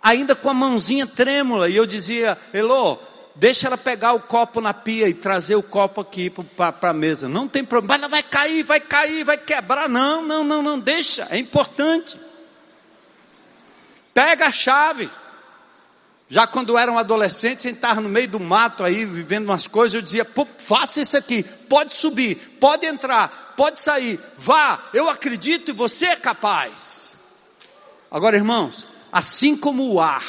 [0.02, 3.00] ainda com a mãozinha trêmula, e eu dizia, Elô,
[3.40, 7.30] Deixa ela pegar o copo na pia e trazer o copo aqui para a mesa.
[7.30, 7.94] Não tem problema.
[7.94, 9.88] Mas ela vai cair, vai cair, vai quebrar.
[9.88, 10.80] Não, não, não, não.
[10.80, 11.28] Deixa.
[11.30, 12.20] É importante.
[14.12, 15.08] Pega a chave.
[16.28, 20.28] Já quando eram adolescentes, sentavam no meio do mato aí, vivendo umas coisas, eu dizia,
[20.58, 26.16] faça isso aqui, pode subir, pode entrar, pode sair, vá, eu acredito e você é
[26.18, 27.16] capaz.
[28.12, 30.26] Agora, irmãos, assim como o ar,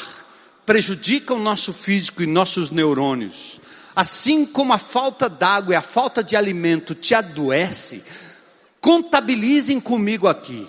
[0.69, 3.59] prejudica o nosso físico e nossos neurônios,
[3.95, 8.03] assim como a falta d'água e a falta de alimento te adoece,
[8.79, 10.67] contabilizem comigo aqui.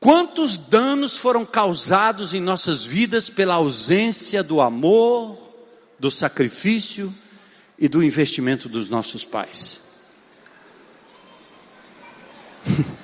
[0.00, 5.36] Quantos danos foram causados em nossas vidas pela ausência do amor,
[5.98, 7.14] do sacrifício
[7.78, 9.82] e do investimento dos nossos pais?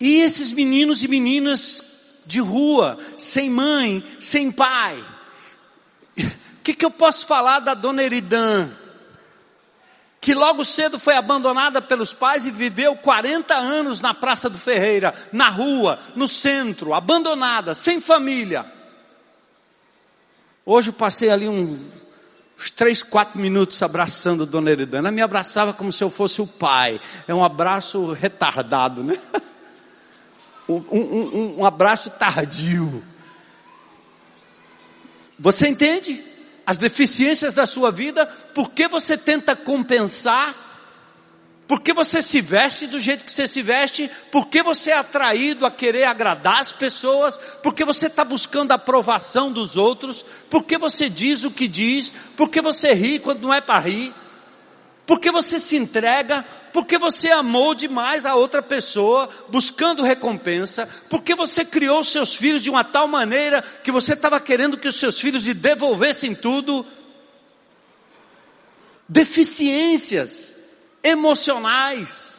[0.00, 1.82] E esses meninos e meninas
[2.24, 5.02] de rua, sem mãe, sem pai.
[6.18, 8.70] O que, que eu posso falar da dona Eridan?
[10.20, 15.14] Que logo cedo foi abandonada pelos pais e viveu 40 anos na Praça do Ferreira,
[15.32, 18.66] na rua, no centro, abandonada, sem família.
[20.66, 21.88] Hoje eu passei ali um,
[22.58, 24.98] uns três, quatro minutos abraçando a Dona Eridan.
[24.98, 27.00] Ela me abraçava como se eu fosse o pai.
[27.26, 29.18] É um abraço retardado, né?
[30.68, 33.02] um, um, um abraço tardio.
[35.38, 36.22] Você entende
[36.66, 38.26] as deficiências da sua vida?
[38.54, 40.54] Por que você tenta compensar?
[41.68, 44.10] Por que você se veste do jeito que você se veste?
[44.32, 47.36] Por que você é atraído a querer agradar as pessoas?
[47.62, 50.24] Por que você está buscando a aprovação dos outros?
[50.50, 52.12] Por que você diz o que diz?
[52.36, 54.14] Por que você ri quando não é para rir?
[55.06, 61.64] Porque você se entrega, porque você amou demais a outra pessoa, buscando recompensa, porque você
[61.64, 65.46] criou seus filhos de uma tal maneira que você estava querendo que os seus filhos
[65.46, 66.86] lhe devolvessem tudo.
[69.08, 70.54] Deficiências
[71.02, 72.38] emocionais.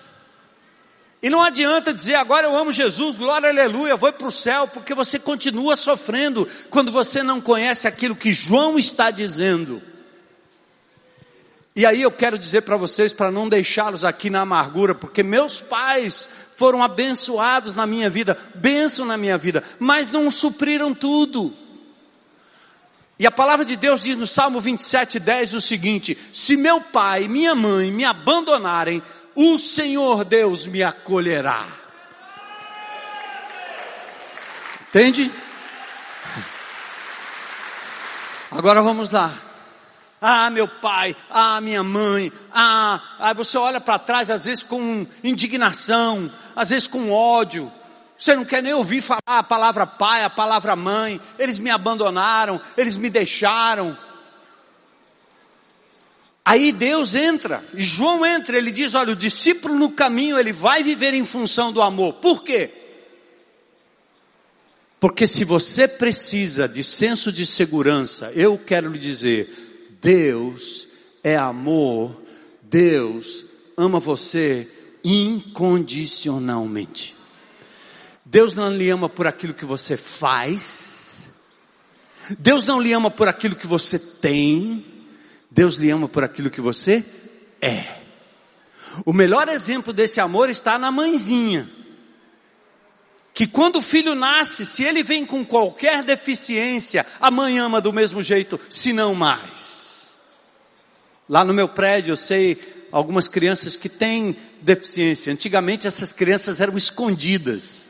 [1.21, 4.93] E não adianta dizer agora eu amo Jesus, glória aleluia, vou para o céu, porque
[4.93, 9.81] você continua sofrendo quando você não conhece aquilo que João está dizendo.
[11.79, 15.61] E aí eu quero dizer para vocês, para não deixá-los aqui na amargura, porque meus
[15.61, 21.55] pais foram abençoados na minha vida, bênção na minha vida, mas não supriram tudo.
[23.17, 27.23] E a palavra de Deus diz no Salmo 27, 10 o seguinte: Se meu pai
[27.23, 29.01] e minha mãe me abandonarem,
[29.33, 31.65] o Senhor Deus me acolherá.
[34.89, 35.31] Entende?
[38.51, 39.48] Agora vamos lá.
[40.21, 45.07] Ah, meu pai, ah, minha mãe, ah, aí você olha para trás às vezes com
[45.23, 47.71] indignação, às vezes com ódio.
[48.17, 51.21] Você não quer nem ouvir falar a palavra pai, a palavra mãe.
[51.37, 53.97] Eles me abandonaram, eles me deixaram.
[56.43, 60.83] Aí Deus entra, e João entra, ele diz: olha, o discípulo no caminho, ele vai
[60.83, 62.15] viver em função do amor.
[62.15, 62.69] Por quê?
[64.99, 69.68] Porque se você precisa de senso de segurança, eu quero lhe dizer,
[70.01, 70.87] Deus
[71.23, 72.15] é amor,
[72.61, 73.45] Deus
[73.77, 74.67] ama você
[75.03, 77.15] incondicionalmente.
[78.25, 81.27] Deus não lhe ama por aquilo que você faz.
[82.37, 84.85] Deus não lhe ama por aquilo que você tem.
[85.49, 87.03] Deus lhe ama por aquilo que você
[87.59, 87.97] é.
[89.05, 91.67] O melhor exemplo desse amor está na mãezinha.
[93.33, 97.93] Que quando o filho nasce, se ele vem com qualquer deficiência, a mãe ama do
[97.93, 99.88] mesmo jeito, se não mais.
[101.29, 102.57] Lá no meu prédio eu sei
[102.91, 105.31] algumas crianças que têm deficiência.
[105.31, 107.87] Antigamente essas crianças eram escondidas.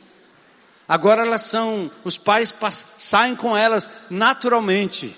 [0.86, 2.54] Agora elas são, os pais
[2.98, 5.16] saem com elas naturalmente.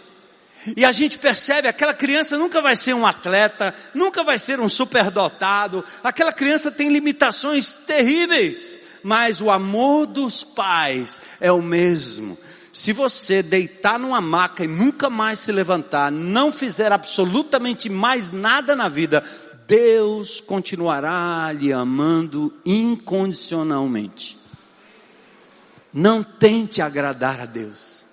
[0.78, 4.70] E a gente percebe, aquela criança nunca vai ser um atleta, nunca vai ser um
[4.70, 12.38] superdotado, aquela criança tem limitações terríveis, mas o amor dos pais é o mesmo.
[12.74, 18.76] Se você deitar numa maca e nunca mais se levantar, não fizer absolutamente mais nada
[18.76, 19.24] na vida,
[19.68, 24.38] Deus continuará lhe amando incondicionalmente.
[25.94, 28.06] Não tente agradar a Deus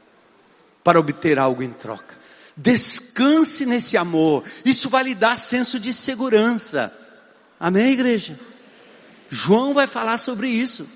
[0.82, 2.18] para obter algo em troca.
[2.56, 4.42] Descanse nesse amor.
[4.64, 6.92] Isso vai lhe dar senso de segurança.
[7.60, 8.38] Amém, igreja?
[9.30, 10.88] João vai falar sobre isso.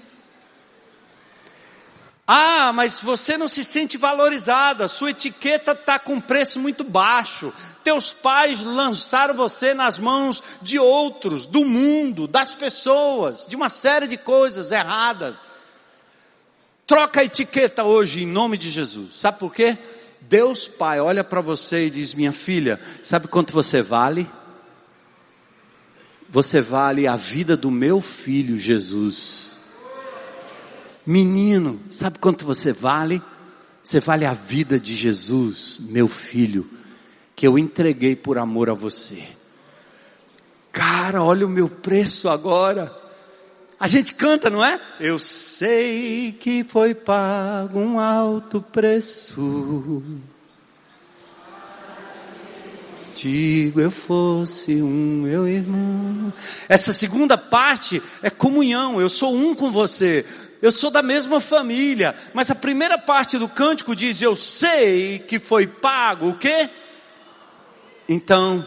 [2.26, 7.52] Ah, mas você não se sente valorizada, sua etiqueta está com preço muito baixo.
[7.82, 14.06] Teus pais lançaram você nas mãos de outros, do mundo, das pessoas, de uma série
[14.06, 15.38] de coisas erradas.
[16.86, 19.18] Troca a etiqueta hoje em nome de Jesus.
[19.18, 19.76] Sabe por quê?
[20.20, 24.30] Deus Pai olha para você e diz: Minha filha, sabe quanto você vale?
[26.28, 29.41] Você vale a vida do meu filho Jesus.
[31.04, 33.20] Menino, sabe quanto você vale?
[33.82, 36.68] Você vale a vida de Jesus, meu filho,
[37.34, 39.24] que eu entreguei por amor a você.
[40.70, 42.96] Cara, olha o meu preço agora.
[43.78, 44.80] A gente canta, não é?
[45.00, 50.00] Eu sei que foi pago um alto preço.
[53.14, 56.32] Digo eu fosse um meu irmão.
[56.68, 59.00] Essa segunda parte é comunhão.
[59.00, 60.24] Eu sou um com você.
[60.62, 62.14] Eu sou da mesma família.
[62.32, 66.70] Mas a primeira parte do cântico diz: Eu sei que foi pago o quê?
[68.08, 68.64] Então,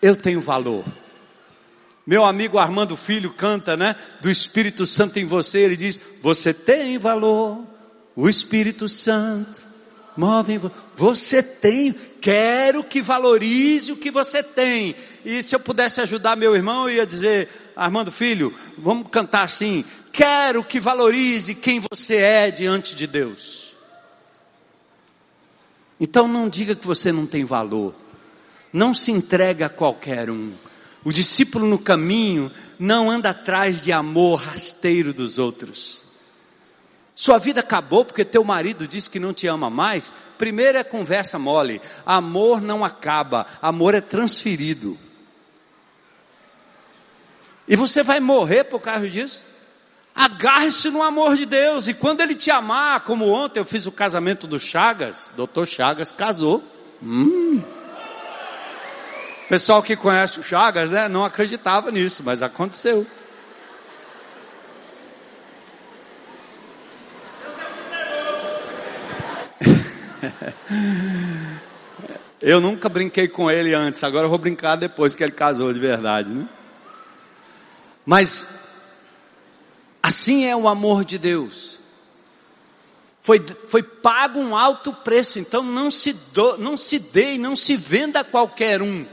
[0.00, 0.84] eu tenho valor.
[2.06, 3.96] Meu amigo Armando Filho canta, né?
[4.20, 5.58] Do Espírito Santo em você.
[5.58, 7.64] Ele diz: Você tem valor,
[8.14, 9.60] o Espírito Santo
[10.16, 10.74] move em você.
[10.96, 14.94] Você tem, quero que valorize o que você tem.
[15.24, 19.84] E se eu pudesse ajudar meu irmão, eu ia dizer: Armando Filho, vamos cantar assim.
[20.16, 23.72] Quero que valorize quem você é diante de Deus.
[26.00, 27.94] Então não diga que você não tem valor.
[28.72, 30.54] Não se entrega a qualquer um.
[31.04, 36.02] O discípulo no caminho não anda atrás de amor rasteiro dos outros.
[37.14, 40.14] Sua vida acabou porque teu marido disse que não te ama mais.
[40.38, 41.78] Primeiro é conversa mole.
[42.06, 44.98] Amor não acaba, amor é transferido.
[47.68, 49.45] E você vai morrer por causa disso?
[50.16, 51.86] Agarre-se no amor de Deus.
[51.88, 56.10] E quando Ele te amar, como ontem eu fiz o casamento do Chagas, doutor Chagas
[56.10, 56.64] casou.
[57.02, 57.62] Hum.
[59.46, 63.06] Pessoal que conhece o Chagas, né, não acreditava nisso, mas aconteceu.
[72.40, 75.80] Eu nunca brinquei com ele antes, agora eu vou brincar depois que ele casou de
[75.80, 76.46] verdade, né?
[78.04, 78.65] Mas
[80.06, 81.78] assim é o amor de Deus.
[83.20, 87.56] Foi, foi pago um alto preço, então não se, do, não se dê e não
[87.56, 89.04] se venda a qualquer um.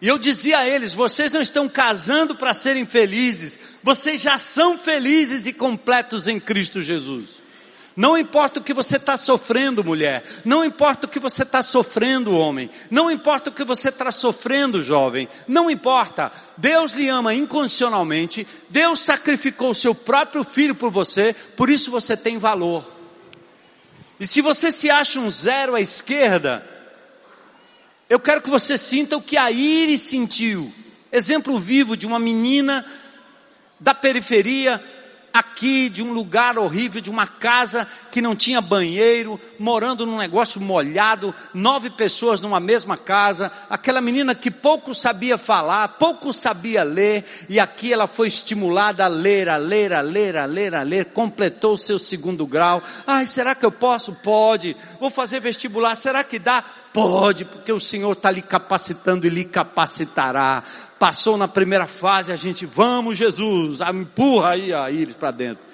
[0.00, 4.78] E eu dizia a eles: vocês não estão casando para serem felizes, vocês já são
[4.78, 7.37] felizes e completos em Cristo Jesus.
[7.98, 10.22] Não importa o que você está sofrendo, mulher.
[10.44, 12.70] Não importa o que você está sofrendo, homem.
[12.92, 15.28] Não importa o que você está sofrendo, jovem.
[15.48, 16.30] Não importa.
[16.56, 18.46] Deus lhe ama incondicionalmente.
[18.70, 21.34] Deus sacrificou o seu próprio filho por você.
[21.56, 22.88] Por isso você tem valor.
[24.20, 26.64] E se você se acha um zero à esquerda,
[28.08, 30.72] eu quero que você sinta o que a Iris sentiu.
[31.10, 32.86] Exemplo vivo de uma menina
[33.80, 34.80] da periferia,
[35.38, 40.60] aqui, de um lugar horrível, de uma casa que não tinha banheiro, morando num negócio
[40.60, 47.24] molhado, nove pessoas numa mesma casa, aquela menina que pouco sabia falar, pouco sabia ler,
[47.48, 51.04] e aqui ela foi estimulada a ler, a ler, a ler, a ler, a ler,
[51.06, 52.82] completou o seu segundo grau.
[53.06, 54.12] Ai, será que eu posso?
[54.14, 54.76] Pode.
[54.98, 56.64] Vou fazer vestibular, será que dá?
[56.92, 60.64] Pode, porque o Senhor está lhe capacitando e lhe capacitará.
[60.98, 65.68] Passou na primeira fase, a gente, vamos Jesus, empurra aí a íris para dentro.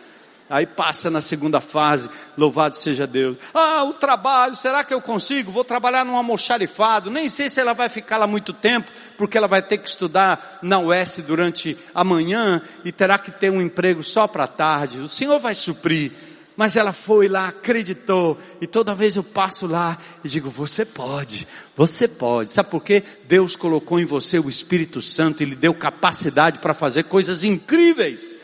[0.48, 3.38] Aí passa na segunda fase, louvado seja Deus.
[3.54, 5.50] Ah, o trabalho, será que eu consigo?
[5.50, 9.48] Vou trabalhar num almoxarifado, nem sei se ela vai ficar lá muito tempo, porque ela
[9.48, 14.02] vai ter que estudar na UES durante a manhã e terá que ter um emprego
[14.02, 15.00] só para tarde.
[15.00, 16.12] O Senhor vai suprir.
[16.56, 21.48] Mas ela foi lá, acreditou, e toda vez eu passo lá e digo: Você pode,
[21.76, 22.52] você pode.
[22.52, 23.02] Sabe por quê?
[23.24, 28.34] Deus colocou em você o Espírito Santo e lhe deu capacidade para fazer coisas incríveis.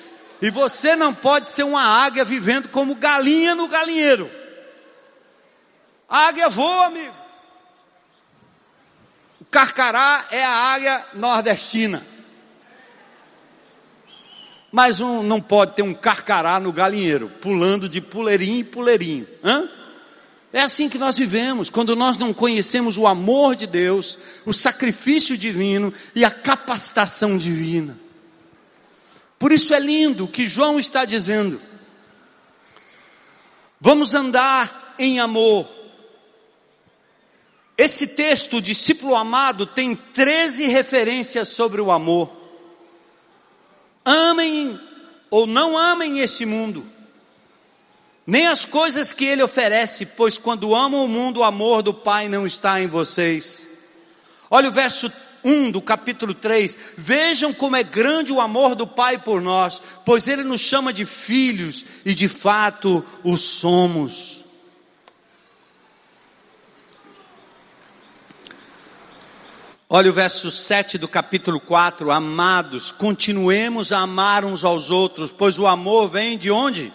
[0.43, 4.29] E você não pode ser uma águia vivendo como galinha no galinheiro.
[6.09, 7.15] A águia voa, amigo.
[9.41, 12.03] O carcará é a águia nordestina.
[14.73, 19.27] Mas um, não pode ter um carcará no galinheiro, pulando de puleirinho em puleirinho.
[19.43, 19.69] Hã?
[20.53, 25.37] É assim que nós vivemos, quando nós não conhecemos o amor de Deus, o sacrifício
[25.37, 27.97] divino e a capacitação divina.
[29.39, 31.61] Por isso é lindo o que João está dizendo.
[33.81, 35.67] Vamos andar em amor.
[37.79, 42.40] Esse texto, discípulo amado, tem 13 referências sobre o amor.
[44.05, 44.79] Amem
[45.31, 46.85] ou não amem esse mundo,
[48.27, 52.29] nem as coisas que ele oferece, pois quando amam o mundo, o amor do Pai
[52.29, 53.69] não está em vocês.
[54.51, 55.13] Olha o verso
[55.45, 60.27] 1 do capítulo 3, vejam como é grande o amor do Pai por nós, pois
[60.27, 64.40] Ele nos chama de filhos e de fato o somos.
[69.93, 75.59] Olha o verso 7 do capítulo 4, amados, continuemos a amar uns aos outros, pois
[75.59, 76.93] o amor vem de onde?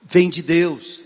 [0.00, 1.00] Vem de Deus.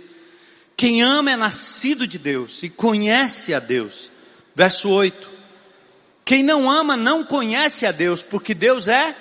[0.77, 4.11] Quem ama é nascido de Deus e conhece a Deus.
[4.55, 5.27] Verso 8.
[6.23, 9.17] Quem não ama não conhece a Deus, porque Deus é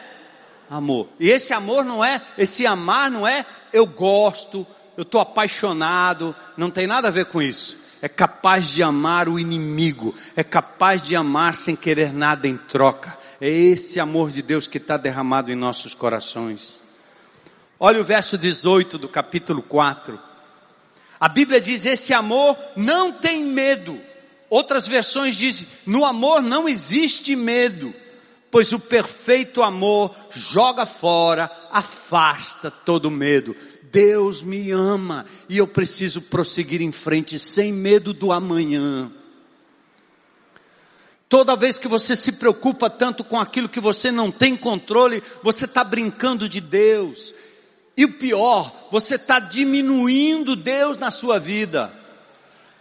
[0.70, 1.08] amor.
[1.18, 4.68] E esse amor não é, esse amar não é eu gosto,
[4.98, 7.87] eu estou apaixonado, não tem nada a ver com isso.
[8.02, 13.18] É capaz de amar o inimigo, é capaz de amar sem querer nada em troca.
[13.42, 16.80] É esse amor de Deus que está derramado em nossos corações.
[17.80, 20.20] Olha o verso 18 do capítulo 4.
[21.20, 24.00] A Bíblia diz: esse amor não tem medo.
[24.50, 27.94] Outras versões dizem: no amor não existe medo,
[28.50, 33.56] pois o perfeito amor joga fora, afasta todo medo.
[33.92, 39.12] Deus me ama e eu preciso prosseguir em frente sem medo do amanhã.
[41.30, 45.66] Toda vez que você se preocupa tanto com aquilo que você não tem controle, você
[45.66, 47.34] está brincando de Deus.
[47.98, 51.92] E o pior, você está diminuindo Deus na sua vida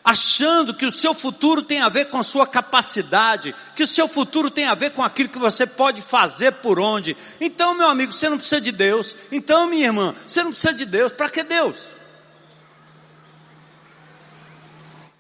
[0.07, 4.07] achando que o seu futuro tem a ver com a sua capacidade, que o seu
[4.07, 7.17] futuro tem a ver com aquilo que você pode fazer por onde.
[7.41, 9.17] Então, meu amigo, você não precisa de Deus.
[9.33, 11.11] Então, minha irmã, você não precisa de Deus.
[11.11, 11.75] Para que Deus?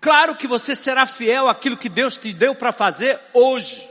[0.00, 3.84] Claro que você será fiel àquilo que Deus te deu para fazer hoje.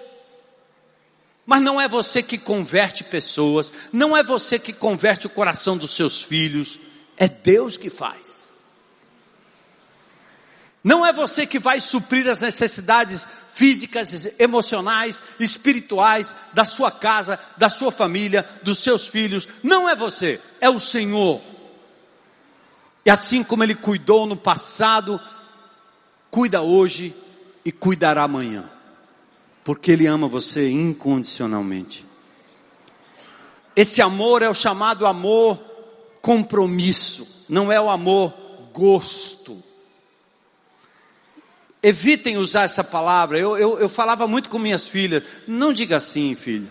[1.45, 5.91] Mas não é você que converte pessoas, não é você que converte o coração dos
[5.91, 6.79] seus filhos,
[7.17, 8.44] é Deus que faz.
[10.85, 17.71] Não é você que vai suprir as necessidades físicas, emocionais, espirituais da sua casa, da
[17.71, 19.47] sua família, dos seus filhos.
[19.63, 21.41] Não é você, é o Senhor.
[23.03, 25.19] E assim como Ele cuidou no passado,
[26.29, 27.15] cuida hoje
[27.65, 28.69] e cuidará amanhã.
[29.63, 32.05] Porque Ele ama você incondicionalmente.
[33.75, 35.59] Esse amor é o chamado amor
[36.21, 38.31] compromisso, não é o amor
[38.71, 39.64] gosto.
[41.87, 43.37] Evitem usar essa palavra.
[43.37, 45.21] Eu, eu, eu falava muito com minhas filhas.
[45.47, 46.67] Não diga assim, filha.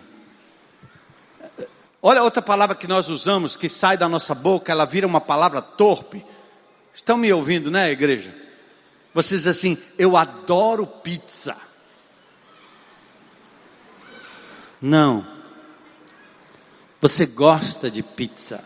[2.02, 5.62] Olha outra palavra que nós usamos, que sai da nossa boca, ela vira uma palavra
[5.62, 6.26] torpe.
[6.92, 8.34] Estão me ouvindo, né, igreja?
[9.14, 11.56] Vocês dizem assim, eu adoro pizza.
[14.82, 15.24] Não.
[17.00, 18.64] Você gosta de pizza.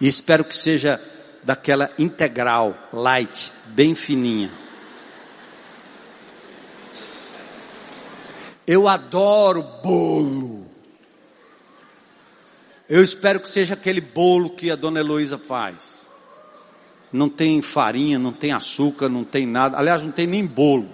[0.00, 1.00] E espero que seja
[1.44, 4.65] daquela integral, light, bem fininha.
[8.66, 10.66] Eu adoro bolo.
[12.88, 16.06] Eu espero que seja aquele bolo que a dona Heloísa faz.
[17.12, 19.78] Não tem farinha, não tem açúcar, não tem nada.
[19.78, 20.88] Aliás, não tem nem bolo.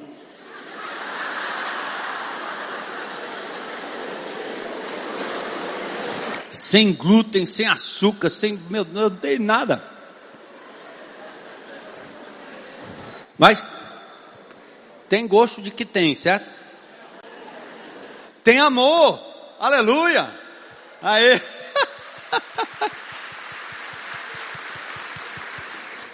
[6.51, 8.59] Sem glúten, sem açúcar, sem.
[8.69, 9.83] Meu Deus, não tem nada.
[13.39, 13.67] Mas
[15.09, 16.62] tem gosto de que tem, certo?
[18.45, 19.21] Tem amor.
[19.59, 20.29] Aleluia.
[21.01, 21.41] Aê.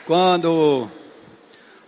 [0.04, 0.88] Quando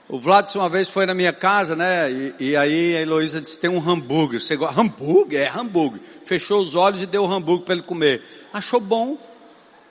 [0.09, 2.11] o Vladson uma vez foi na minha casa, né?
[2.11, 4.41] E, e aí a Heloísa disse: tem um hambúrguer.
[4.41, 4.81] Você gosta?
[4.81, 5.43] Hambúrguer?
[5.43, 6.01] É hambúrguer.
[6.25, 8.23] Fechou os olhos e deu o hambúrguer para ele comer.
[8.53, 9.17] Achou bom.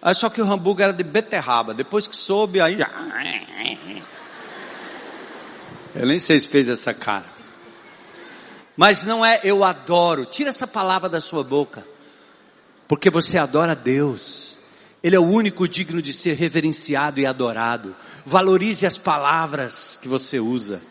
[0.02, 1.74] Aí só que o hambúrguer era de beterraba.
[1.74, 2.78] Depois que soube, aí.
[5.96, 7.39] Eu nem sei se fez essa cara.
[8.80, 10.26] Mas não é eu adoro.
[10.26, 11.86] Tira essa palavra da sua boca.
[12.88, 14.58] Porque você adora Deus.
[15.04, 17.94] Ele é o único digno de ser reverenciado e adorado.
[18.26, 20.82] Valorize as palavras que você usa.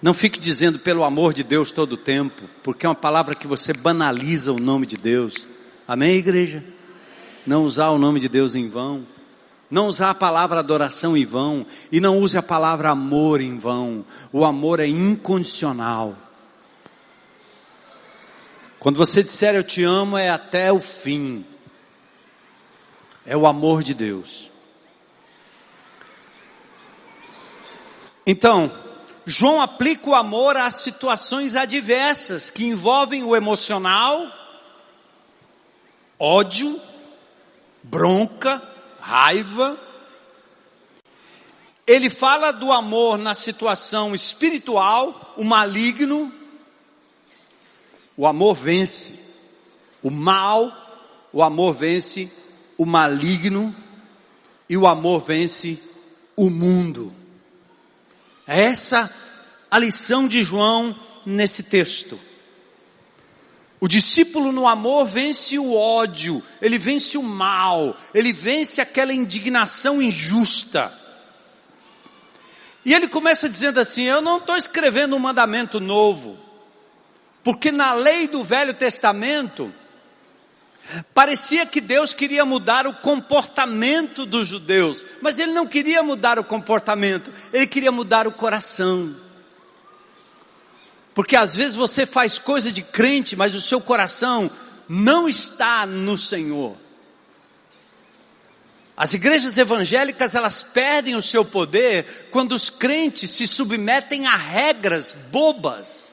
[0.00, 3.48] Não fique dizendo pelo amor de Deus todo o tempo, porque é uma palavra que
[3.48, 5.48] você banaliza o nome de Deus.
[5.88, 6.62] Amém, igreja?
[7.44, 9.04] Não usar o nome de Deus em vão.
[9.68, 11.66] Não usar a palavra adoração em vão.
[11.90, 14.04] E não use a palavra amor em vão.
[14.32, 16.16] O amor é incondicional.
[18.84, 21.42] Quando você disser eu te amo, é até o fim
[23.24, 24.50] é o amor de Deus.
[28.26, 28.70] Então,
[29.24, 34.30] João aplica o amor às situações adversas que envolvem o emocional,
[36.18, 36.78] ódio,
[37.82, 38.62] bronca,
[39.00, 39.78] raiva.
[41.86, 46.30] Ele fala do amor na situação espiritual, o maligno.
[48.16, 49.14] O amor vence
[50.02, 50.72] o mal,
[51.32, 52.30] o amor vence
[52.76, 53.74] o maligno
[54.68, 55.82] e o amor vence
[56.36, 57.12] o mundo.
[58.46, 59.12] É essa
[59.70, 60.94] a lição de João
[61.26, 62.18] nesse texto.
[63.80, 70.00] O discípulo no amor vence o ódio, ele vence o mal, ele vence aquela indignação
[70.00, 70.92] injusta.
[72.84, 76.38] E ele começa dizendo assim: Eu não estou escrevendo um mandamento novo,
[77.44, 79.72] porque na lei do Velho Testamento,
[81.14, 86.44] Parecia que Deus queria mudar o comportamento dos judeus, mas ele não queria mudar o
[86.44, 89.16] comportamento, ele queria mudar o coração.
[91.14, 94.50] Porque às vezes você faz coisa de crente, mas o seu coração
[94.86, 96.76] não está no Senhor.
[98.96, 105.16] As igrejas evangélicas elas perdem o seu poder quando os crentes se submetem a regras
[105.30, 106.03] bobas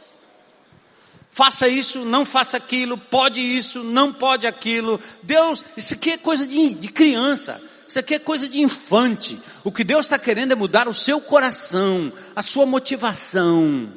[1.32, 5.00] faça isso, não faça aquilo, pode isso, não pode aquilo.
[5.24, 9.40] Deus, isso aqui é coisa de, de criança, isso aqui é coisa de infante.
[9.64, 13.92] O que Deus está querendo é mudar o seu coração, a sua motivação.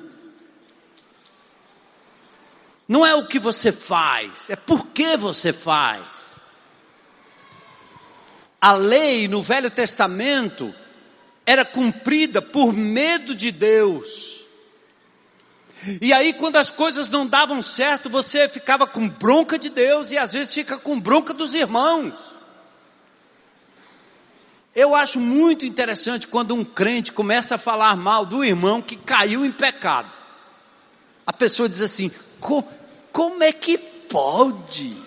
[2.86, 6.38] Não é o que você faz, é por que você faz.
[8.60, 10.74] A lei no Velho Testamento
[11.44, 14.33] era cumprida por medo de Deus.
[16.00, 20.18] E aí, quando as coisas não davam certo, você ficava com bronca de Deus e
[20.18, 22.14] às vezes fica com bronca dos irmãos.
[24.74, 29.44] Eu acho muito interessante quando um crente começa a falar mal do irmão que caiu
[29.44, 30.10] em pecado.
[31.26, 32.10] A pessoa diz assim:
[32.40, 34.96] como é que pode?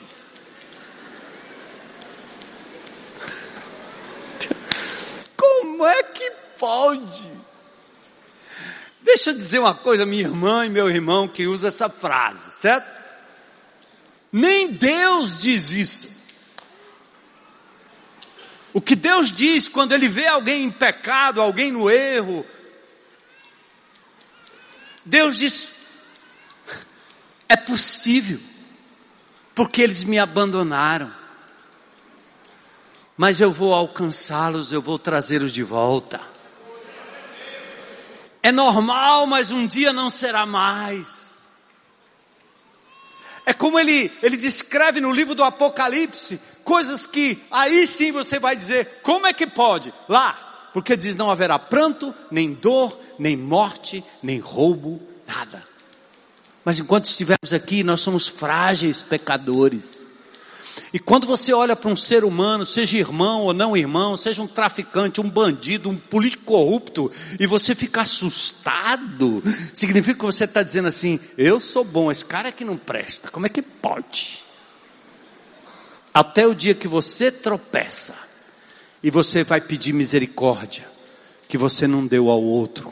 [5.36, 7.37] Como é que pode?
[9.08, 12.86] Deixa eu dizer uma coisa, minha irmã e meu irmão que usa essa frase, certo?
[14.30, 16.10] Nem Deus diz isso.
[18.74, 22.46] O que Deus diz quando Ele vê alguém em pecado, alguém no erro,
[25.06, 25.70] Deus diz:
[27.48, 28.42] é possível,
[29.56, 31.10] porque eles me abandonaram,
[33.16, 36.20] mas eu vou alcançá-los, eu vou trazê-los de volta.
[38.48, 41.46] É normal, mas um dia não será mais.
[43.46, 48.56] É como ele, ele descreve no livro do Apocalipse, coisas que aí sim você vai
[48.56, 49.94] dizer, como é que pode?
[50.08, 55.62] Lá, porque diz não haverá pranto, nem dor, nem morte, nem roubo, nada.
[56.64, 60.06] Mas enquanto estivermos aqui, nós somos frágeis pecadores.
[60.94, 64.48] E quando você olha para um ser humano, seja irmão ou não irmão, seja um
[64.48, 70.88] traficante, um bandido, um político corrupto, e você fica assustado, significa que você está dizendo
[70.88, 74.40] assim: eu sou bom, esse cara é que não presta, como é que pode?
[76.14, 78.16] Até o dia que você tropeça,
[79.04, 80.88] e você vai pedir misericórdia,
[81.48, 82.92] que você não deu ao outro.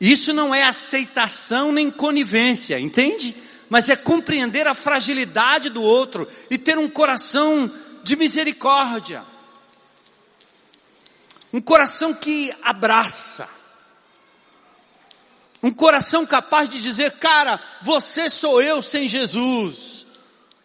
[0.00, 3.36] Isso não é aceitação nem conivência, entende?
[3.70, 9.22] Mas é compreender a fragilidade do outro e ter um coração de misericórdia.
[11.52, 13.48] Um coração que abraça.
[15.62, 20.04] Um coração capaz de dizer, cara, você sou eu sem Jesus.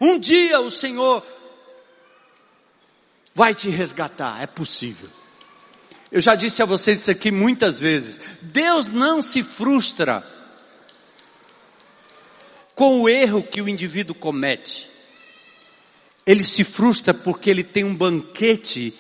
[0.01, 1.23] Um dia o Senhor
[3.35, 5.09] vai te resgatar, é possível.
[6.11, 8.19] Eu já disse a vocês isso aqui muitas vezes.
[8.41, 10.25] Deus não se frustra
[12.75, 14.89] com o erro que o indivíduo comete.
[16.25, 18.93] Ele se frustra porque ele tem um banquete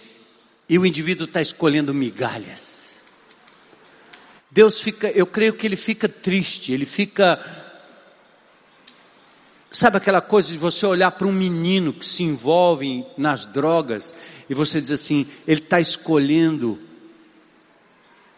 [0.69, 3.03] e o indivíduo está escolhendo migalhas.
[4.49, 7.43] Deus fica, eu creio que ele fica triste, ele fica.
[9.69, 14.13] Sabe aquela coisa de você olhar para um menino que se envolve nas drogas
[14.49, 16.79] e você diz assim: ele está escolhendo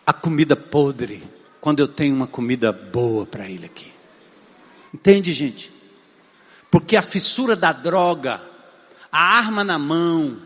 [0.04, 1.22] a comida podre,
[1.62, 3.97] quando eu tenho uma comida boa para ele aqui.
[4.98, 5.72] Entende, gente?
[6.72, 8.42] Porque a fissura da droga,
[9.12, 10.42] a arma na mão,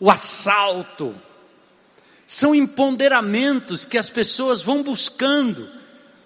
[0.00, 1.14] o assalto,
[2.26, 5.70] são empoderamentos que as pessoas vão buscando,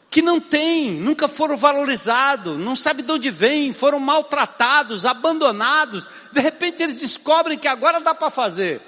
[0.08, 6.40] que não têm, nunca foram valorizados, não sabe de onde vêm, foram maltratados, abandonados, de
[6.40, 8.80] repente eles descobrem que agora dá para fazer.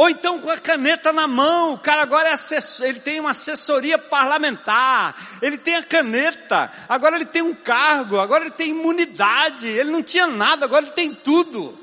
[0.00, 3.32] Ou então com a caneta na mão, o cara agora é assessor, ele tem uma
[3.32, 9.66] assessoria parlamentar, ele tem a caneta, agora ele tem um cargo, agora ele tem imunidade,
[9.66, 11.78] ele não tinha nada, agora ele tem tudo.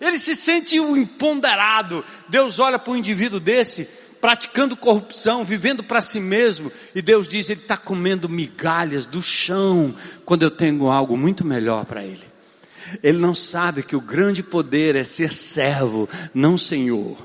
[0.00, 2.04] Ele se sente um empoderado.
[2.28, 3.88] Deus olha para um indivíduo desse,
[4.20, 9.94] praticando corrupção, vivendo para si mesmo, e Deus diz: ele está comendo migalhas do chão,
[10.24, 12.24] quando eu tenho algo muito melhor para ele.
[13.00, 17.16] Ele não sabe que o grande poder é ser servo, não senhor.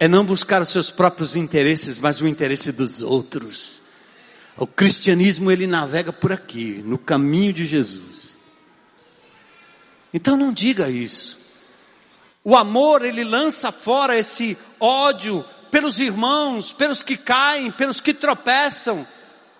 [0.00, 3.80] É não buscar os seus próprios interesses, mas o interesse dos outros.
[4.56, 8.36] O cristianismo ele navega por aqui, no caminho de Jesus.
[10.12, 11.38] Então não diga isso.
[12.42, 19.06] O amor ele lança fora esse ódio pelos irmãos, pelos que caem, pelos que tropeçam.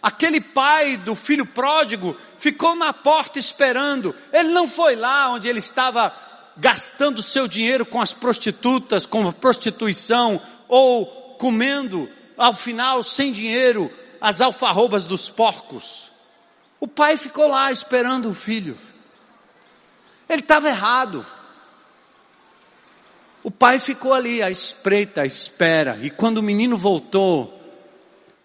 [0.01, 4.15] Aquele pai do filho pródigo ficou na porta esperando.
[4.33, 6.15] Ele não foi lá onde ele estava
[6.59, 11.07] gastando seu dinheiro com as prostitutas, com a prostituição, ou
[11.39, 13.91] comendo, ao final, sem dinheiro,
[14.21, 16.11] as alfarrobas dos porcos.
[16.81, 18.77] O pai ficou lá esperando o filho.
[20.29, 21.25] Ele estava errado.
[23.43, 27.55] O pai ficou ali à espreita, à espera, e quando o menino voltou,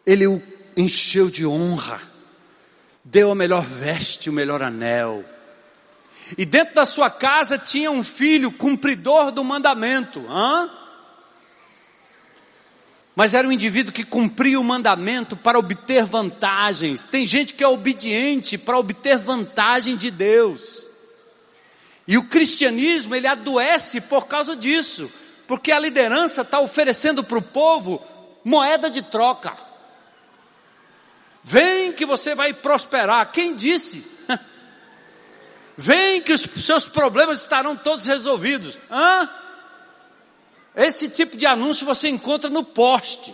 [0.05, 0.41] ele o
[0.78, 1.99] encheu de honra,
[3.03, 5.26] deu a melhor veste, o melhor anel,
[6.38, 10.26] e dentro da sua casa tinha um filho cumpridor do mandamento.
[10.30, 10.70] Hã?
[13.16, 17.06] Mas era um indivíduo que cumpria o mandamento para obter vantagens.
[17.06, 20.90] Tem gente que é obediente para obter vantagem de Deus.
[22.08, 25.12] E o cristianismo, ele adoece por causa disso.
[25.48, 28.02] Porque a liderança está oferecendo para o povo
[28.44, 29.56] moeda de troca.
[31.44, 33.32] Vem que você vai prosperar.
[33.32, 34.12] Quem disse?
[35.78, 38.78] Vem que os seus problemas estarão todos resolvidos.
[38.92, 39.30] Hã?
[40.76, 43.34] Esse tipo de anúncio você encontra no poste.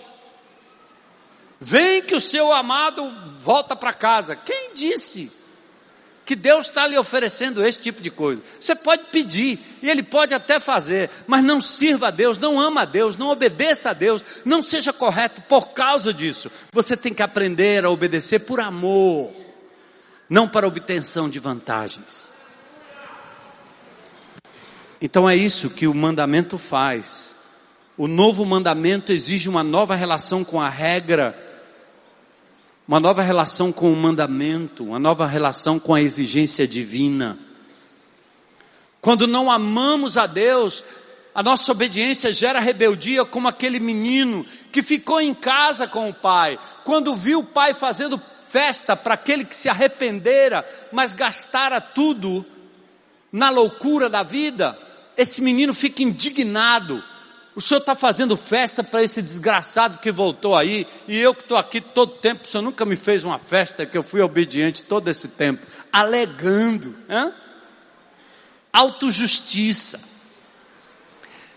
[1.59, 3.11] Vem que o seu amado
[3.41, 4.35] volta para casa.
[4.35, 5.31] Quem disse
[6.25, 8.41] que Deus está lhe oferecendo esse tipo de coisa?
[8.59, 12.81] Você pode pedir e Ele pode até fazer, mas não sirva a Deus, não ama
[12.81, 16.49] a Deus, não obedeça a Deus, não seja correto por causa disso.
[16.71, 19.33] Você tem que aprender a obedecer por amor,
[20.29, 22.28] não para obtenção de vantagens.
[25.01, 27.35] Então é isso que o mandamento faz.
[27.97, 31.37] O novo mandamento exige uma nova relação com a regra,
[32.87, 37.37] uma nova relação com o mandamento, uma nova relação com a exigência divina.
[38.99, 40.83] Quando não amamos a Deus,
[41.33, 46.59] a nossa obediência gera rebeldia, como aquele menino que ficou em casa com o pai,
[46.83, 52.45] quando viu o pai fazendo festa para aquele que se arrependera, mas gastara tudo
[53.31, 54.77] na loucura da vida
[55.19, 57.03] esse menino fica indignado.
[57.53, 61.57] O senhor está fazendo festa para esse desgraçado que voltou aí, e eu que estou
[61.57, 65.09] aqui todo tempo, o senhor nunca me fez uma festa que eu fui obediente todo
[65.09, 67.33] esse tempo, alegando, hein?
[68.71, 69.99] autojustiça.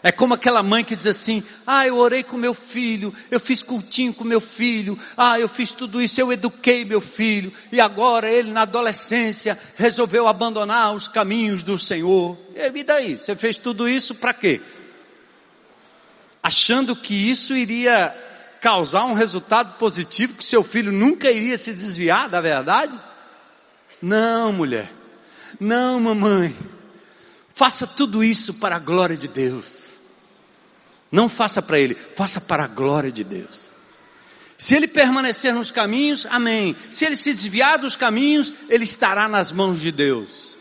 [0.02, 3.62] É como aquela mãe que diz assim: Ah, eu orei com meu filho, eu fiz
[3.62, 8.28] cultinho com meu filho, ah, eu fiz tudo isso, eu eduquei meu filho, e agora
[8.28, 12.36] ele na adolescência resolveu abandonar os caminhos do Senhor.
[12.74, 13.16] E daí?
[13.16, 14.60] Você fez tudo isso para quê?
[16.42, 18.12] Achando que isso iria
[18.60, 22.98] causar um resultado positivo, que seu filho nunca iria se desviar da verdade?
[24.00, 24.90] Não, mulher.
[25.60, 26.56] Não, mamãe.
[27.54, 29.81] Faça tudo isso para a glória de Deus.
[31.12, 33.70] Não faça para ele, faça para a glória de Deus.
[34.56, 36.74] Se ele permanecer nos caminhos, amém.
[36.90, 40.56] Se ele se desviar dos caminhos, ele estará nas mãos de Deus.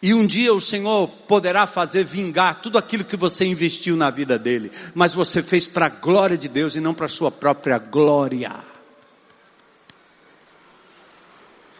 [0.00, 4.38] E um dia o Senhor poderá fazer vingar tudo aquilo que você investiu na vida
[4.38, 7.78] dele, mas você fez para a glória de Deus e não para a sua própria
[7.78, 8.56] glória.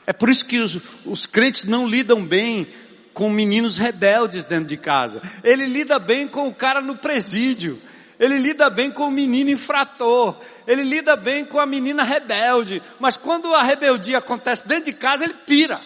[0.06, 2.66] É por isso que os, os crentes não lidam bem
[3.14, 5.22] com meninos rebeldes dentro de casa.
[5.42, 7.80] Ele lida bem com o cara no presídio.
[8.18, 10.36] Ele lida bem com o menino infrator.
[10.66, 12.82] Ele lida bem com a menina rebelde.
[12.98, 15.80] Mas quando a rebeldia acontece dentro de casa, ele pira.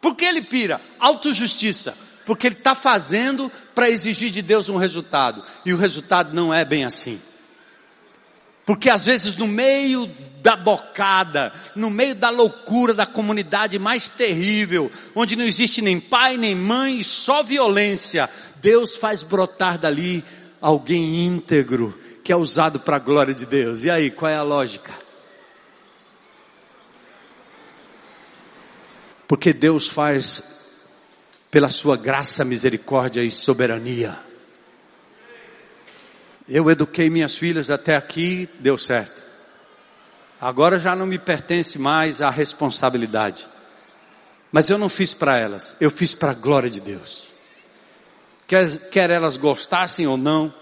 [0.00, 0.80] Por que ele pira?
[1.00, 1.96] Autojustiça.
[2.24, 5.42] Porque ele está fazendo para exigir de Deus um resultado.
[5.64, 7.20] E o resultado não é bem assim.
[8.68, 10.06] Porque às vezes no meio
[10.42, 16.36] da bocada, no meio da loucura da comunidade mais terrível, onde não existe nem pai
[16.36, 18.28] nem mãe só violência,
[18.60, 20.22] Deus faz brotar dali
[20.60, 23.84] alguém íntegro que é usado para a glória de Deus.
[23.84, 24.92] E aí, qual é a lógica?
[29.26, 30.58] Porque Deus faz
[31.50, 34.18] pela sua graça, misericórdia e soberania.
[36.48, 39.22] Eu eduquei minhas filhas até aqui, deu certo.
[40.40, 43.46] Agora já não me pertence mais a responsabilidade.
[44.50, 47.27] Mas eu não fiz para elas, eu fiz para a glória de Deus.
[48.48, 50.52] Quer, quer elas gostassem ou não.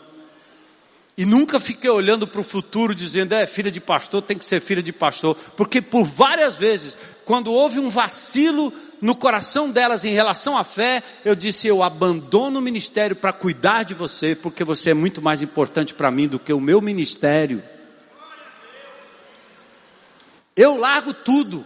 [1.16, 4.60] E nunca fiquei olhando para o futuro dizendo, é filha de pastor, tem que ser
[4.60, 5.34] filha de pastor.
[5.56, 6.94] Porque por várias vezes
[7.26, 12.60] quando houve um vacilo no coração delas em relação à fé, eu disse: Eu abandono
[12.60, 16.38] o ministério para cuidar de você, porque você é muito mais importante para mim do
[16.38, 17.62] que o meu ministério.
[20.54, 21.64] Eu largo tudo,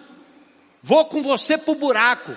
[0.83, 2.37] vou com você para o buraco.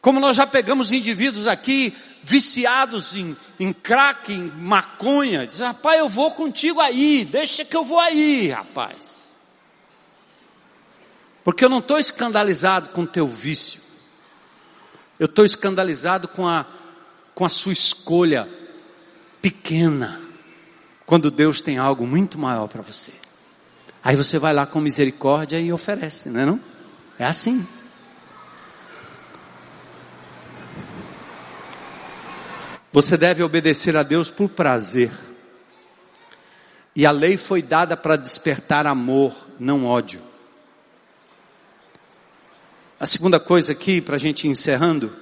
[0.00, 1.94] Como nós já pegamos indivíduos aqui
[2.26, 7.84] viciados em, em crack, em maconha, diz, rapaz, eu vou contigo aí, deixa que eu
[7.84, 9.36] vou aí, rapaz.
[11.44, 13.80] Porque eu não estou escandalizado com o teu vício.
[15.20, 16.66] Eu estou escandalizado com a,
[17.32, 18.48] com a sua escolha
[19.40, 20.20] pequena.
[21.06, 23.12] Quando Deus tem algo muito maior para você.
[24.02, 26.60] Aí você vai lá com misericórdia e oferece, não é não?
[27.20, 27.64] É assim.
[32.96, 35.12] Você deve obedecer a Deus por prazer.
[36.94, 40.22] E a lei foi dada para despertar amor, não ódio.
[42.98, 45.14] A segunda coisa aqui, para a gente ir encerrando.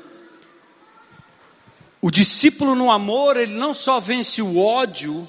[2.00, 5.28] O discípulo no amor, ele não só vence o ódio,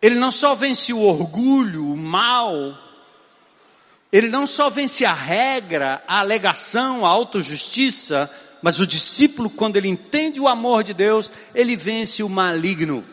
[0.00, 2.74] ele não só vence o orgulho, o mal,
[4.10, 8.30] ele não só vence a regra, a alegação, a autojustiça,
[8.64, 13.04] mas o discípulo, quando ele entende o amor de Deus, ele vence o maligno.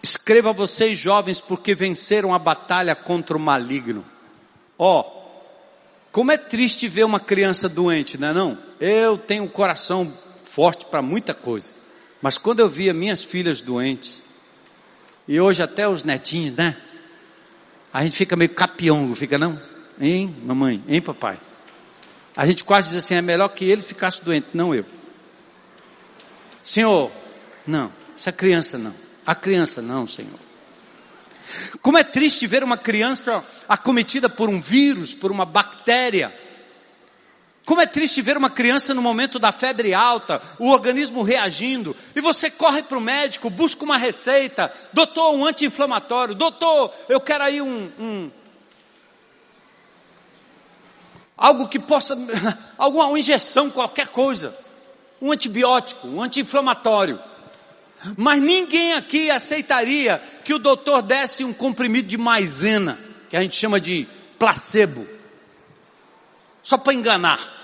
[0.00, 4.04] Escreva a vocês jovens porque venceram a batalha contra o maligno.
[4.78, 5.40] Ó, oh,
[6.12, 8.58] como é triste ver uma criança doente, não é não?
[8.78, 11.72] Eu tenho um coração forte para muita coisa.
[12.22, 14.22] Mas quando eu via minhas filhas doentes,
[15.26, 16.76] e hoje até os netinhos, né?
[17.92, 19.60] A gente fica meio capiongo, fica não?
[20.00, 20.80] Hein, mamãe?
[20.86, 21.40] Hein, papai?
[22.36, 24.86] A gente quase diz assim, é melhor que ele ficasse doente, não eu.
[26.64, 27.10] Senhor,
[27.66, 28.94] não, essa criança não.
[29.26, 30.40] A criança, não, Senhor.
[31.82, 36.32] Como é triste ver uma criança acometida por um vírus, por uma bactéria.
[37.64, 42.20] Como é triste ver uma criança no momento da febre alta, o organismo reagindo, e
[42.20, 47.62] você corre para o médico, busca uma receita, doutor, um anti-inflamatório, doutor, eu quero aí
[47.62, 48.30] um, um
[51.36, 52.16] algo que possa,
[52.78, 54.56] alguma injeção, qualquer coisa,
[55.20, 57.18] um antibiótico, um anti-inflamatório.
[58.16, 62.98] Mas ninguém aqui aceitaria que o doutor desse um comprimido de maisena,
[63.30, 64.06] que a gente chama de
[64.38, 65.06] placebo,
[66.62, 67.60] só para enganar.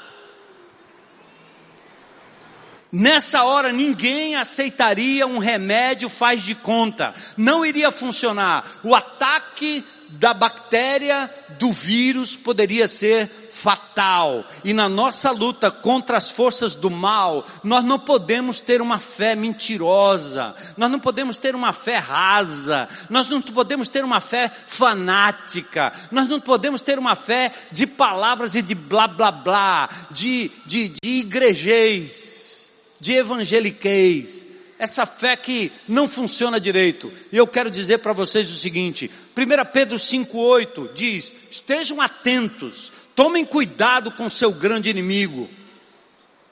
[2.91, 8.65] Nessa hora ninguém aceitaria um remédio faz de conta, não iria funcionar.
[8.83, 13.29] O ataque da bactéria, do vírus, poderia ser
[13.59, 14.45] fatal.
[14.65, 19.35] E na nossa luta contra as forças do mal, nós não podemos ter uma fé
[19.35, 25.93] mentirosa, nós não podemos ter uma fé rasa, nós não podemos ter uma fé fanática,
[26.13, 30.91] nós não podemos ter uma fé de palavras e de blá blá blá, de, de,
[30.91, 32.69] de igrejês,
[33.01, 34.47] de evangeliqueis.
[34.79, 37.13] Essa fé que não funciona direito.
[37.33, 43.45] E eu quero dizer para vocês o seguinte: 1 Pedro 5,8 diz: estejam atentos, tomem
[43.45, 45.51] cuidado com seu grande inimigo,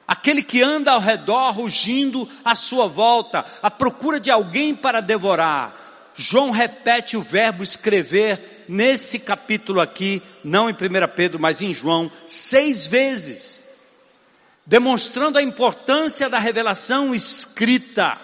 [0.05, 6.11] aquele que anda ao redor rugindo à sua volta, à procura de alguém para devorar.
[6.13, 10.77] João repete o verbo escrever nesse capítulo aqui, não em 1
[11.15, 13.65] Pedro, mas em João, seis vezes,
[14.67, 18.19] demonstrando a importância da revelação escrita.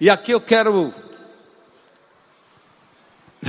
[0.00, 0.92] E aqui eu quero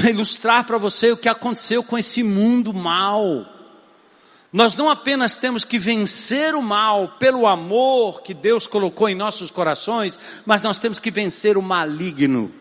[0.10, 3.46] ilustrar para você o que aconteceu com esse mundo mal.
[4.52, 9.52] Nós não apenas temos que vencer o mal pelo amor que Deus colocou em nossos
[9.52, 12.52] corações, mas nós temos que vencer o maligno.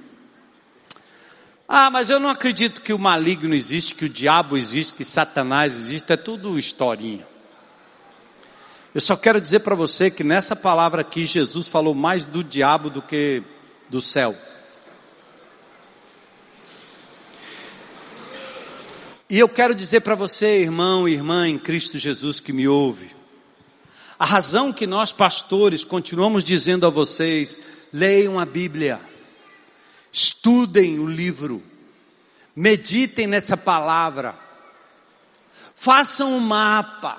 [1.67, 5.75] Ah, mas eu não acredito que o maligno existe, que o diabo existe, que Satanás
[5.75, 7.27] existe, é tudo historinha.
[8.95, 12.89] Eu só quero dizer para você que nessa palavra aqui Jesus falou mais do diabo
[12.91, 13.43] do que
[13.89, 14.35] do céu.
[19.31, 23.15] E eu quero dizer para você, irmão e irmã em Cristo Jesus que me ouve,
[24.19, 27.61] a razão que nós pastores continuamos dizendo a vocês,
[27.93, 28.99] leiam a Bíblia,
[30.11, 31.63] estudem o livro,
[32.57, 34.35] meditem nessa palavra,
[35.75, 37.19] façam um mapa,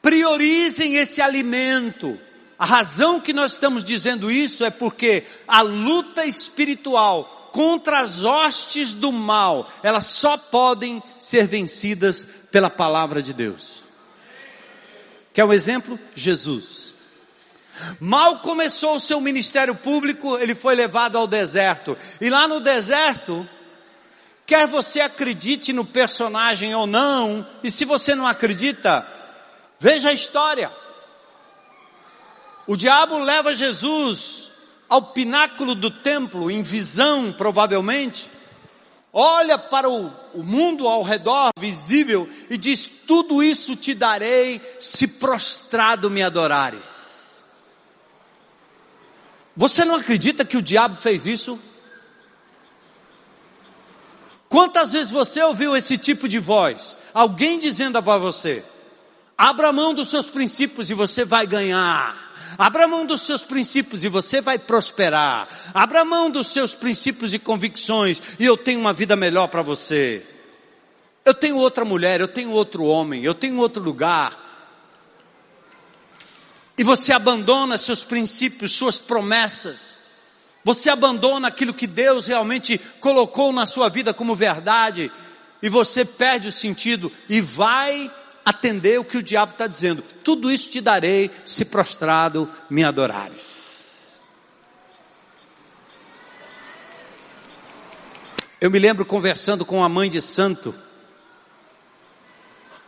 [0.00, 2.18] priorizem esse alimento.
[2.58, 8.92] A razão que nós estamos dizendo isso é porque a luta espiritual contra as hostes
[8.92, 13.84] do mal, elas só podem ser vencidas pela palavra de Deus.
[15.32, 15.96] Quer um exemplo?
[16.16, 16.94] Jesus.
[18.00, 21.96] Mal começou o seu ministério público, ele foi levado ao deserto.
[22.20, 23.48] E lá no deserto,
[24.44, 29.06] quer você acredite no personagem ou não, e se você não acredita,
[29.78, 30.72] veja a história.
[32.66, 34.43] O diabo leva Jesus
[34.88, 38.30] ao pináculo do templo, em visão provavelmente,
[39.12, 45.06] olha para o, o, mundo ao redor, visível, e diz: Tudo isso te darei se
[45.18, 47.34] prostrado me adorares.
[49.56, 51.58] Você não acredita que o diabo fez isso?
[54.48, 56.98] Quantas vezes você ouviu esse tipo de voz?
[57.12, 58.64] Alguém dizendo a você:
[59.36, 62.23] abra mão dos seus princípios e você vai ganhar.
[62.56, 65.48] Abra mão dos seus princípios e você vai prosperar.
[65.74, 70.24] Abra mão dos seus princípios e convicções e eu tenho uma vida melhor para você.
[71.24, 74.42] Eu tenho outra mulher, eu tenho outro homem, eu tenho outro lugar.
[76.76, 79.98] E você abandona seus princípios, suas promessas.
[80.64, 85.10] Você abandona aquilo que Deus realmente colocou na sua vida como verdade.
[85.62, 88.10] E você perde o sentido e vai
[88.44, 90.02] atender o que o diabo está dizendo.
[90.22, 93.72] Tudo isso te darei se prostrado me adorares.
[98.60, 100.74] Eu me lembro conversando com uma mãe de santo,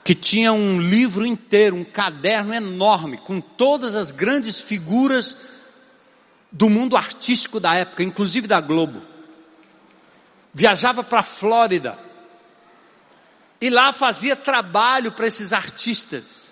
[0.03, 5.37] que tinha um livro inteiro, um caderno enorme, com todas as grandes figuras
[6.51, 9.03] do mundo artístico da época, inclusive da Globo.
[10.55, 11.99] Viajava para a Flórida,
[13.61, 16.51] e lá fazia trabalho para esses artistas.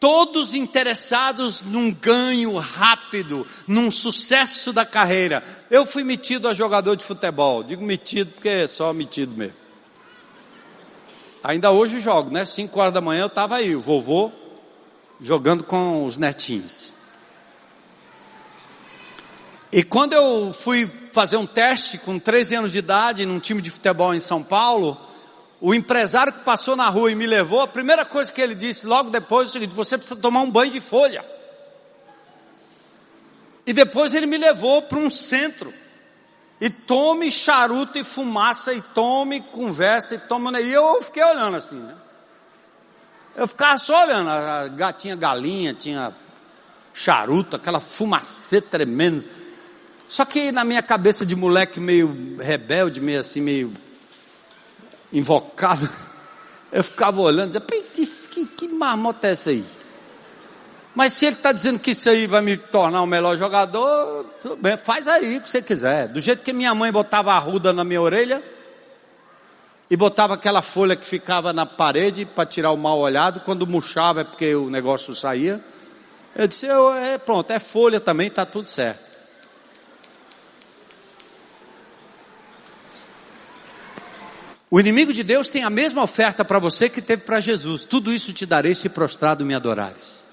[0.00, 5.42] Todos interessados num ganho rápido, num sucesso da carreira.
[5.70, 7.62] Eu fui metido a jogador de futebol.
[7.62, 9.56] Digo metido porque é só metido mesmo.
[11.42, 12.44] Ainda hoje jogo, né?
[12.44, 14.32] Cinco horas da manhã eu estava aí, o vovô,
[15.20, 16.92] jogando com os netinhos.
[19.70, 23.70] E quando eu fui fazer um teste com 13 anos de idade num time de
[23.70, 24.96] futebol em São Paulo,
[25.66, 28.84] o empresário que passou na rua e me levou, a primeira coisa que ele disse
[28.86, 31.24] logo depois é o seguinte: você precisa tomar um banho de folha.
[33.66, 35.72] E depois ele me levou para um centro.
[36.60, 40.60] E tome charuto e fumaça, e tome conversa, e toma.
[40.60, 41.94] E eu fiquei olhando assim, né?
[43.34, 44.28] Eu ficava só olhando.
[44.28, 46.14] A, tinha galinha, tinha
[46.92, 49.24] charuto, aquela fumacê tremenda.
[50.10, 53.72] Só que na minha cabeça de moleque meio rebelde, meio assim, meio
[55.14, 55.88] invocado,
[56.72, 57.60] eu ficava olhando, dizia,
[58.30, 59.64] que, que marmota é essa aí?
[60.94, 64.26] Mas se ele está dizendo que isso aí vai me tornar um melhor jogador,
[64.60, 66.08] bem, faz aí o que você quiser.
[66.08, 68.42] Do jeito que minha mãe botava a ruda na minha orelha
[69.90, 74.20] e botava aquela folha que ficava na parede para tirar o mal olhado, quando murchava
[74.20, 75.60] é porque o negócio saía.
[76.34, 79.13] Eu disse, eu, é, pronto, é folha também, está tudo certo.
[84.74, 87.84] O inimigo de Deus tem a mesma oferta para você que teve para Jesus.
[87.84, 90.24] Tudo isso te darei se prostrado me adorares.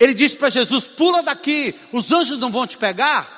[0.00, 3.30] Ele disse para Jesus: pula daqui, os anjos não vão te pegar.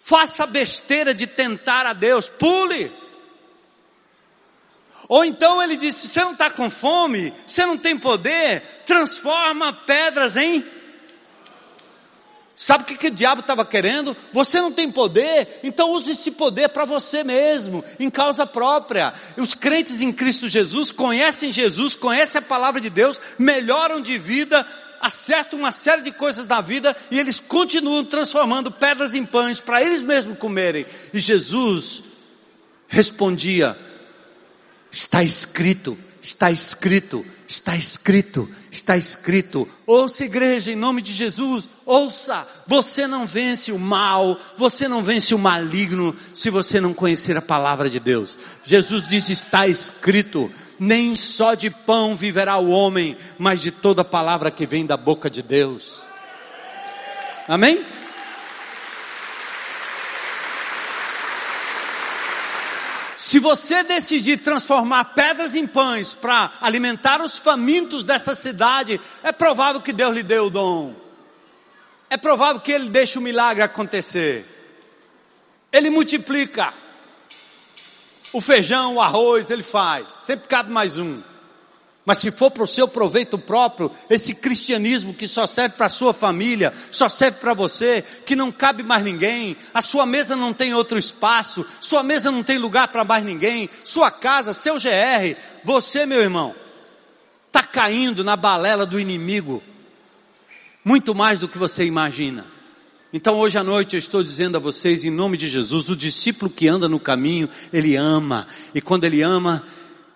[0.00, 2.90] Faça a besteira de tentar a Deus, pule.
[5.06, 10.36] Ou então ele disse: você não está com fome, você não tem poder, transforma pedras
[10.36, 10.64] em.
[12.60, 14.16] Sabe o que, que o diabo estava querendo?
[14.32, 19.14] Você não tem poder, então use esse poder para você mesmo, em causa própria.
[19.36, 24.66] Os crentes em Cristo Jesus conhecem Jesus, conhecem a palavra de Deus, melhoram de vida,
[25.00, 29.80] acertam uma série de coisas na vida e eles continuam transformando pedras em pães para
[29.80, 30.84] eles mesmos comerem.
[31.14, 32.02] E Jesus
[32.88, 33.78] respondia:
[34.90, 39.66] Está escrito, está escrito, está escrito, está escrito.
[39.86, 42.46] Ouça, igreja, em nome de Jesus, ouça.
[42.66, 47.42] Você não vence o mal, você não vence o maligno se você não conhecer a
[47.42, 48.36] palavra de Deus.
[48.62, 50.50] Jesus diz: está escrito.
[50.80, 55.28] Nem só de pão viverá o homem, mas de toda palavra que vem da boca
[55.28, 56.04] de Deus.
[57.48, 57.84] Amém?
[63.28, 69.82] Se você decidir transformar pedras em pães para alimentar os famintos dessa cidade, é provável
[69.82, 70.94] que Deus lhe dê o dom.
[72.08, 74.46] É provável que Ele deixe o milagre acontecer.
[75.70, 76.72] Ele multiplica.
[78.32, 80.08] O feijão, o arroz, Ele faz.
[80.10, 81.22] Sempre cabe mais um.
[82.08, 85.90] Mas se for para o seu proveito próprio, esse cristianismo que só serve para a
[85.90, 90.54] sua família, só serve para você, que não cabe mais ninguém, a sua mesa não
[90.54, 95.36] tem outro espaço, sua mesa não tem lugar para mais ninguém, sua casa, seu GR,
[95.62, 96.54] você, meu irmão,
[97.48, 99.62] está caindo na balela do inimigo,
[100.82, 102.46] muito mais do que você imagina.
[103.12, 106.50] Então hoje à noite eu estou dizendo a vocês, em nome de Jesus, o discípulo
[106.50, 109.62] que anda no caminho, ele ama, e quando ele ama,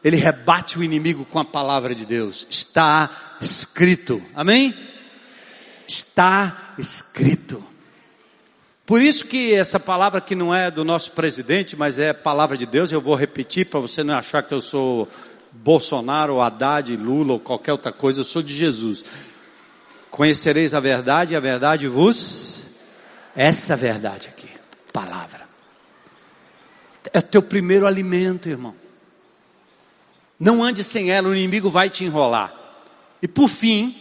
[0.04, 2.46] ele rebate o inimigo com a palavra de Deus.
[2.50, 4.22] Está escrito.
[4.34, 4.74] Amém?
[5.86, 7.62] Está escrito.
[8.84, 12.66] Por isso que essa palavra que não é do nosso presidente, mas é palavra de
[12.66, 15.08] Deus, eu vou repetir para você não achar que eu sou
[15.52, 19.04] Bolsonaro, Haddad, Lula ou qualquer outra coisa, eu sou de Jesus.
[20.10, 22.66] Conhecereis a verdade e a verdade vos
[23.34, 24.48] essa verdade aqui,
[24.92, 25.48] palavra.
[27.12, 28.81] É o teu primeiro alimento, irmão.
[30.42, 32.52] Não ande sem ela, o inimigo vai te enrolar.
[33.22, 33.96] E por fim,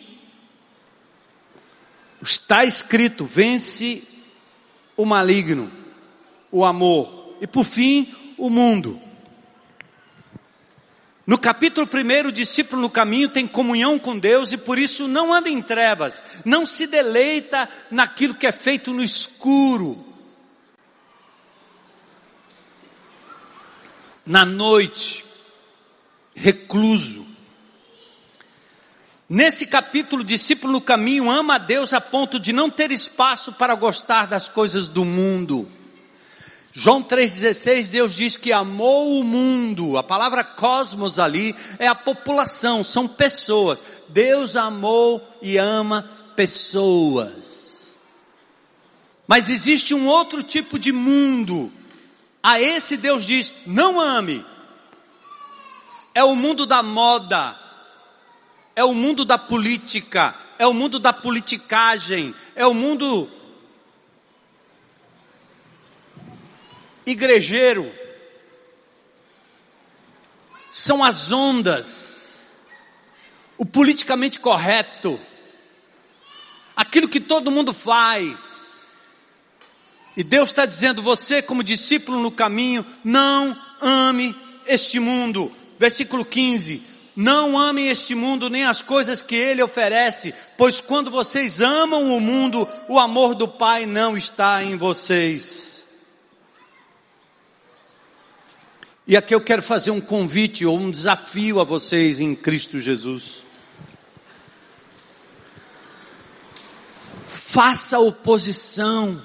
[2.20, 4.02] está escrito: vence
[4.98, 5.72] o maligno,
[6.52, 7.36] o amor.
[7.40, 9.00] E por fim, o mundo.
[11.28, 15.32] No capítulo 1, o discípulo no caminho tem comunhão com Deus e por isso não
[15.32, 19.96] anda em trevas, não se deleita naquilo que é feito no escuro.
[24.26, 25.30] Na noite,
[26.36, 27.26] recluso.
[29.30, 33.54] Nesse capítulo, o discípulo no caminho ama a Deus a ponto de não ter espaço
[33.54, 35.72] para gostar das coisas do mundo.
[36.74, 39.98] João 3,16, Deus diz que amou o mundo.
[39.98, 43.84] A palavra cosmos ali é a população, são pessoas.
[44.10, 47.96] Deus amou e ama pessoas.
[49.28, 51.72] Mas existe um outro tipo de mundo.
[52.44, 54.46] A esse Deus diz: não ame,
[56.14, 57.58] é o mundo da moda,
[58.76, 63.30] é o mundo da política, é o mundo da politicagem, é o mundo
[67.06, 67.92] igrejeiro.
[70.74, 72.58] São as ondas,
[73.58, 75.20] o politicamente correto,
[76.76, 78.88] aquilo que todo mundo faz.
[80.16, 84.36] E Deus está dizendo: você, como discípulo no caminho, não ame
[84.66, 86.84] este mundo, Versículo 15:
[87.16, 92.22] Não amem este mundo nem as coisas que ele oferece, pois quando vocês amam o
[92.22, 95.84] mundo, o amor do Pai não está em vocês.
[99.08, 103.44] E aqui eu quero fazer um convite ou um desafio a vocês em Cristo Jesus.
[107.28, 109.20] Faça oposição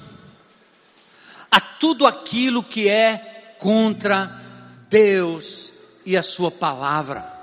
[1.51, 4.43] a tudo aquilo que é contra
[4.89, 5.76] Deus
[6.07, 7.37] e a sua palavra.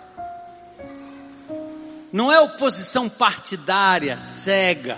[2.12, 4.98] Não é oposição partidária, cega.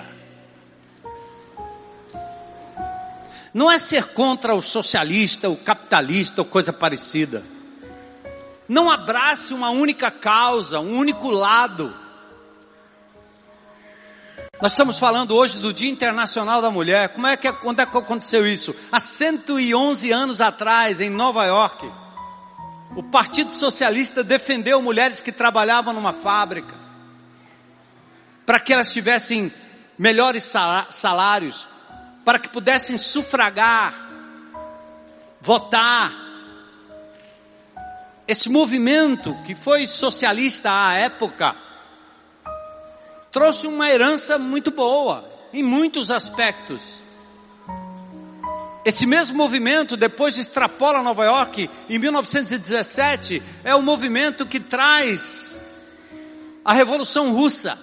[3.53, 7.41] Não é ser contra o socialista, o capitalista ou coisa parecida.
[8.68, 11.93] Não abrace uma única causa, um único lado.
[14.61, 17.09] Nós estamos falando hoje do Dia Internacional da Mulher.
[17.09, 18.76] Como é que, quando é que aconteceu isso?
[18.91, 22.05] Há 111 anos atrás, em Nova York.
[22.96, 26.74] O Partido Socialista defendeu mulheres que trabalhavam numa fábrica,
[28.46, 29.52] para que elas tivessem
[29.98, 30.43] melhores
[30.91, 31.68] salários,
[32.24, 33.93] para que pudessem sufragar,
[35.41, 36.14] votar.
[38.28, 41.56] Esse movimento, que foi socialista à época,
[43.32, 45.34] trouxe uma herança muito boa.
[45.54, 47.05] em muitos aspectos.
[48.86, 55.58] Esse mesmo movimento depois extrapola Nova York em 1917, é o movimento que traz
[56.64, 57.80] a Revolução Russa.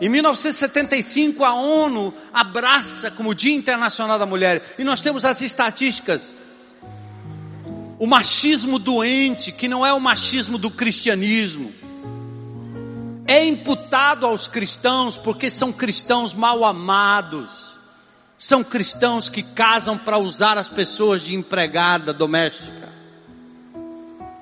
[0.00, 6.32] Em 1975, a ONU abraça como Dia Internacional da Mulher, e nós temos as estatísticas.
[7.98, 11.72] O machismo doente, que não é o machismo do cristianismo,
[13.26, 17.73] é imputado aos cristãos porque são cristãos mal amados
[18.38, 22.92] são cristãos que casam para usar as pessoas de empregada doméstica.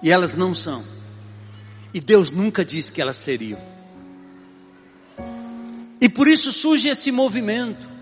[0.03, 0.85] E elas não são.
[1.95, 3.61] E Deus nunca disse que elas seriam.
[6.01, 7.93] E por isso surge esse movimento.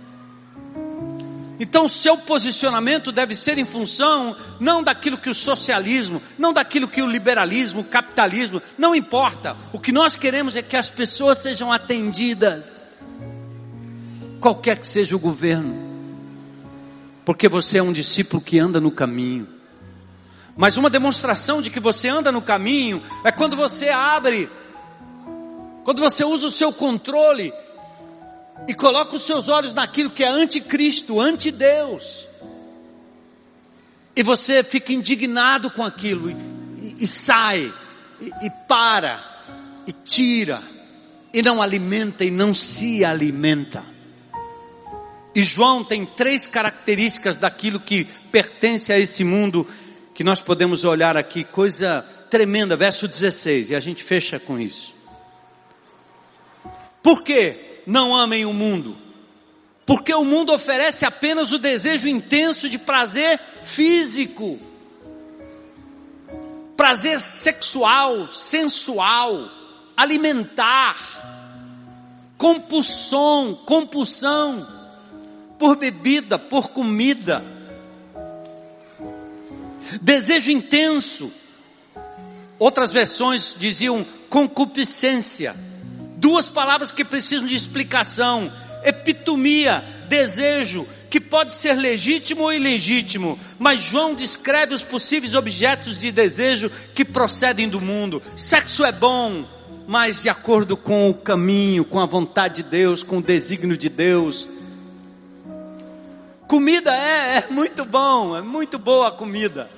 [1.59, 7.03] Então, seu posicionamento deve ser em função não daquilo que o socialismo, não daquilo que
[7.03, 9.55] o liberalismo, o capitalismo, não importa.
[9.70, 12.89] O que nós queremos é que as pessoas sejam atendidas,
[14.41, 15.91] qualquer que seja o governo
[17.30, 19.47] porque você é um discípulo que anda no caminho.
[20.57, 24.51] Mas uma demonstração de que você anda no caminho é quando você abre,
[25.84, 27.53] quando você usa o seu controle
[28.66, 32.26] e coloca os seus olhos naquilo que é anticristo, anti-Deus.
[34.16, 36.34] E você fica indignado com aquilo e,
[36.82, 37.72] e, e sai,
[38.20, 39.22] e, e para,
[39.86, 40.61] e tira,
[41.32, 43.84] e não alimenta e não se alimenta.
[45.35, 49.66] E João tem três características daquilo que pertence a esse mundo
[50.12, 54.93] que nós podemos olhar aqui, coisa tremenda, verso 16, e a gente fecha com isso.
[57.03, 58.97] Por que não amem o mundo?
[59.87, 64.59] Porque o mundo oferece apenas o desejo intenso de prazer físico,
[66.76, 69.49] prazer sexual, sensual,
[69.97, 70.97] alimentar,
[72.37, 74.80] compulsão, compulsão
[75.61, 77.44] por bebida, por comida.
[80.00, 81.30] Desejo intenso.
[82.58, 85.54] Outras versões diziam concupiscência.
[86.16, 88.50] Duas palavras que precisam de explicação.
[88.82, 96.11] Epitomia, desejo, que pode ser legítimo ou ilegítimo, mas João descreve os possíveis objetos de
[96.11, 98.22] desejo que procedem do mundo.
[98.34, 99.46] Sexo é bom,
[99.86, 103.90] mas de acordo com o caminho, com a vontade de Deus, com o desígnio de
[103.90, 104.48] Deus.
[106.51, 109.70] Comida é, é muito bom, é muito boa a comida.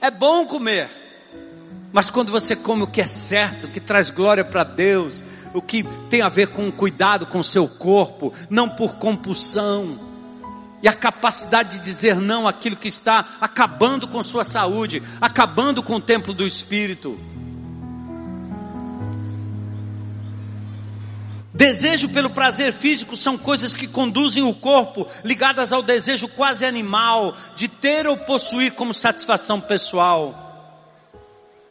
[0.00, 0.88] É bom comer.
[1.92, 5.60] Mas quando você come o que é certo, o que traz glória para Deus, o
[5.60, 10.00] que tem a ver com cuidado com o seu corpo, não por compulsão,
[10.82, 15.96] e a capacidade de dizer não àquilo que está acabando com sua saúde, acabando com
[15.96, 17.20] o templo do Espírito.
[21.58, 27.36] Desejo pelo prazer físico são coisas que conduzem o corpo, ligadas ao desejo quase animal
[27.56, 30.94] de ter ou possuir como satisfação pessoal.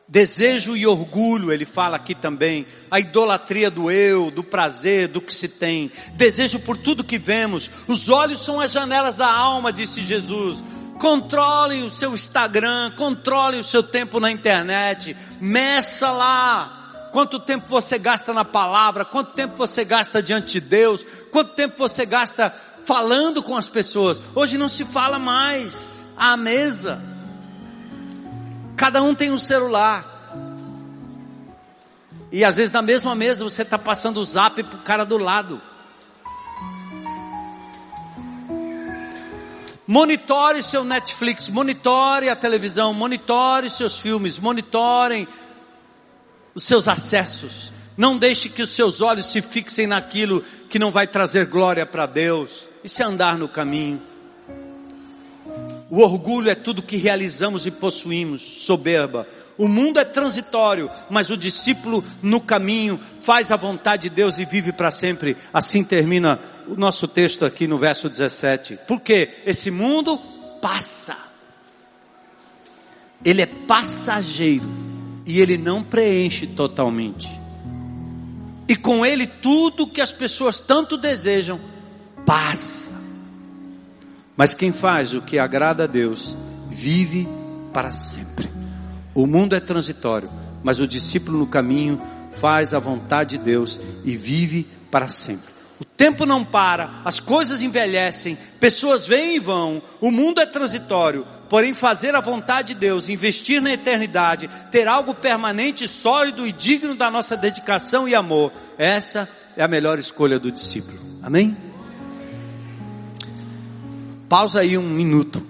[0.05, 5.33] Desejo e orgulho, ele fala aqui também, a idolatria do eu, do prazer, do que
[5.33, 5.89] se tem.
[6.15, 7.71] Desejo por tudo que vemos.
[7.87, 10.61] Os olhos são as janelas da alma, disse Jesus.
[10.99, 16.76] Controlem o seu Instagram, controlem o seu tempo na internet, meça lá
[17.11, 21.77] quanto tempo você gasta na palavra, quanto tempo você gasta diante de Deus, quanto tempo
[21.77, 22.53] você gasta
[22.85, 24.21] falando com as pessoas.
[24.33, 27.01] Hoje não se fala mais à mesa.
[28.75, 30.15] Cada um tem um celular.
[32.31, 35.17] E às vezes na mesma mesa você está passando o zap para o cara do
[35.17, 35.61] lado.
[39.87, 45.25] Monitore seu Netflix, monitore a televisão, monitore seus filmes, monitorem
[46.57, 47.71] os seus acessos.
[47.95, 52.07] Não deixe que os seus olhos se fixem naquilo que não vai trazer glória para
[52.07, 52.67] Deus.
[52.83, 54.01] Isso é andar no caminho.
[55.87, 59.27] O orgulho é tudo que realizamos e possuímos, soberba.
[59.55, 64.45] O mundo é transitório, mas o discípulo no caminho faz a vontade de Deus e
[64.45, 65.37] vive para sempre.
[65.53, 68.79] Assim termina o nosso texto aqui no verso 17.
[68.87, 70.17] Porque esse mundo
[70.59, 71.15] passa.
[73.23, 74.96] Ele é passageiro
[75.27, 77.29] e ele não preenche totalmente.
[78.67, 81.59] E com ele tudo que as pessoas tanto desejam
[82.25, 82.91] passa.
[84.37, 86.37] Mas quem faz o que agrada a Deus
[86.69, 87.27] vive
[87.73, 88.49] para sempre.
[89.13, 90.29] O mundo é transitório,
[90.63, 92.01] mas o discípulo no caminho
[92.31, 95.57] faz a vontade de Deus e vive para sempre.
[95.79, 101.25] O tempo não para, as coisas envelhecem, pessoas vêm e vão, o mundo é transitório,
[101.49, 106.93] Porém, fazer a vontade de Deus, investir na eternidade, ter algo permanente, sólido e digno
[106.93, 110.99] da nossa dedicação e amor, essa é a melhor escolha do discípulo.
[111.23, 111.55] Amém?
[114.27, 115.41] Pausa aí um minuto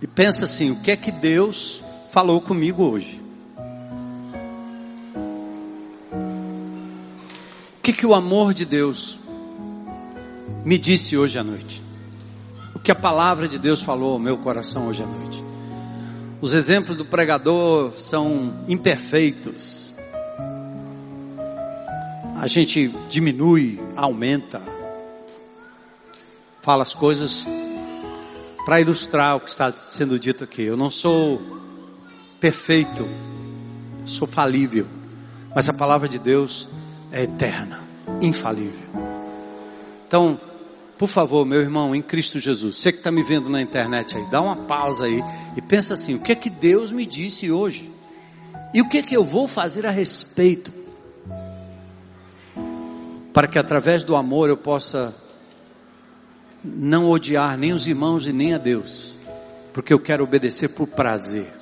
[0.00, 3.20] e pensa assim: o que é que Deus falou comigo hoje?
[7.78, 9.18] O que, que o amor de Deus
[10.64, 11.82] me disse hoje à noite?
[12.82, 15.42] Que a palavra de Deus falou ao meu coração hoje à noite?
[16.40, 19.92] Os exemplos do pregador são imperfeitos.
[22.36, 24.60] A gente diminui, aumenta,
[26.60, 27.46] fala as coisas
[28.64, 30.62] para ilustrar o que está sendo dito aqui.
[30.62, 31.40] Eu não sou
[32.40, 33.08] perfeito,
[34.04, 34.88] sou falível,
[35.54, 36.68] mas a palavra de Deus
[37.12, 37.80] é eterna,
[38.20, 38.90] infalível.
[40.08, 40.40] Então,
[41.02, 44.24] por favor, meu irmão, em Cristo Jesus, você que está me vendo na internet aí,
[44.30, 45.20] dá uma pausa aí
[45.56, 47.90] e pensa assim: o que é que Deus me disse hoje?
[48.72, 50.72] E o que é que eu vou fazer a respeito?
[53.32, 55.12] Para que através do amor eu possa
[56.62, 59.16] não odiar nem os irmãos e nem a Deus,
[59.72, 61.61] porque eu quero obedecer por prazer.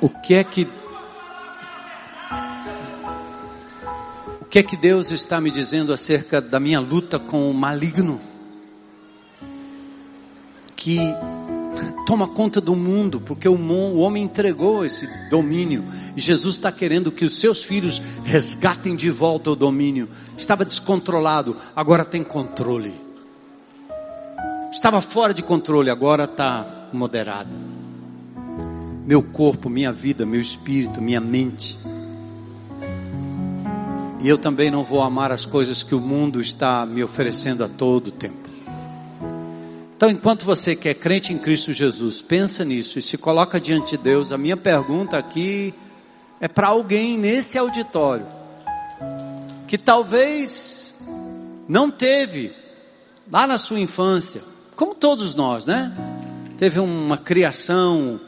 [0.00, 0.66] O que é que
[4.40, 8.20] O que é que Deus está me dizendo acerca da minha luta com o maligno?
[10.74, 10.98] Que
[12.04, 15.84] toma conta do mundo, porque o, o homem entregou esse domínio.
[16.16, 20.08] E Jesus está querendo que os seus filhos resgatem de volta o domínio.
[20.36, 22.92] Estava descontrolado, agora tem controle.
[24.72, 27.69] Estava fora de controle, agora está moderado.
[29.10, 31.76] Meu corpo, minha vida, meu espírito, minha mente.
[34.20, 37.68] E eu também não vou amar as coisas que o mundo está me oferecendo a
[37.68, 38.48] todo tempo.
[39.96, 43.96] Então, enquanto você que é crente em Cristo Jesus, pensa nisso e se coloca diante
[43.96, 45.74] de Deus, a minha pergunta aqui
[46.40, 48.28] é para alguém nesse auditório
[49.66, 50.96] que talvez
[51.66, 52.52] não teve
[53.28, 54.40] lá na sua infância,
[54.76, 55.92] como todos nós, né?
[56.56, 58.20] Teve uma criação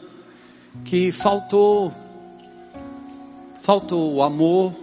[0.85, 1.93] que faltou
[3.61, 4.73] faltou o amor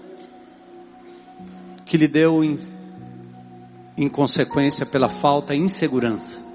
[1.85, 2.59] que lhe deu em,
[3.97, 6.51] em consequência pela falta e insegurança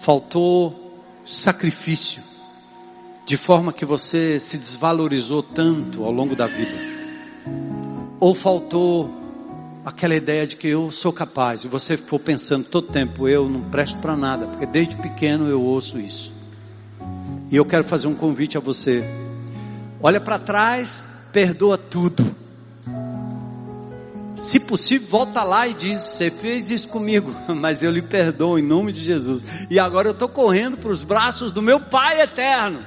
[0.00, 2.22] faltou sacrifício,
[3.26, 6.76] de forma que você se desvalorizou tanto ao longo da vida,
[8.18, 9.10] ou faltou
[9.84, 13.60] aquela ideia de que eu sou capaz, e você for pensando todo tempo, eu não
[13.60, 16.32] presto para nada, porque desde pequeno eu ouço isso.
[17.50, 19.04] E eu quero fazer um convite a você.
[20.00, 22.24] Olha para trás, perdoa tudo.
[24.36, 28.62] Se possível, volta lá e diz: Você fez isso comigo, mas eu lhe perdoo em
[28.62, 29.44] nome de Jesus.
[29.68, 32.84] E agora eu estou correndo para os braços do meu Pai eterno.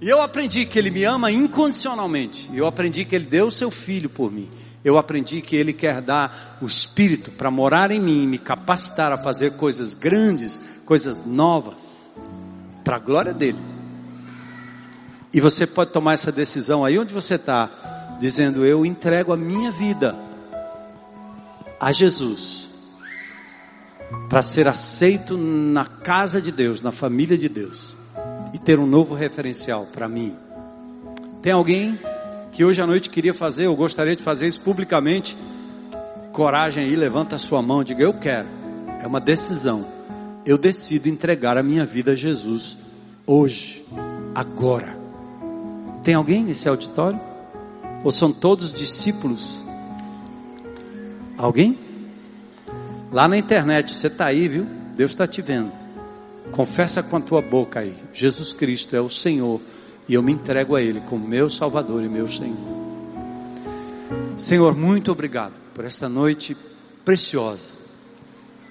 [0.00, 2.50] E eu aprendi que Ele me ama incondicionalmente.
[2.52, 4.50] Eu aprendi que Ele deu o seu filho por mim.
[4.84, 9.18] Eu aprendi que Ele quer dar o Espírito para morar em mim, me capacitar a
[9.18, 11.93] fazer coisas grandes, coisas novas,
[12.84, 13.58] para a glória dele.
[15.32, 19.70] E você pode tomar essa decisão aí onde você está dizendo: Eu entrego a minha
[19.72, 20.14] vida
[21.80, 22.68] a Jesus,
[24.28, 27.96] para ser aceito na casa de Deus, na família de Deus,
[28.52, 30.36] e ter um novo referencial para mim.
[31.42, 31.98] Tem alguém
[32.52, 35.36] que hoje à noite queria fazer, ou gostaria de fazer isso publicamente?
[36.32, 38.48] Coragem aí, levanta a sua mão, diga: Eu quero.
[39.00, 39.93] É uma decisão.
[40.46, 42.76] Eu decido entregar a minha vida a Jesus
[43.26, 43.84] hoje,
[44.34, 44.96] agora.
[46.02, 47.18] Tem alguém nesse auditório?
[48.02, 49.64] Ou são todos discípulos?
[51.38, 51.78] Alguém?
[53.10, 54.66] Lá na internet, você está aí, viu?
[54.94, 55.72] Deus está te vendo.
[56.52, 59.60] Confessa com a tua boca aí: Jesus Cristo é o Senhor
[60.08, 62.56] e eu me entrego a Ele como meu Salvador e meu Senhor.
[64.36, 66.56] Senhor, muito obrigado por esta noite
[67.04, 67.70] preciosa,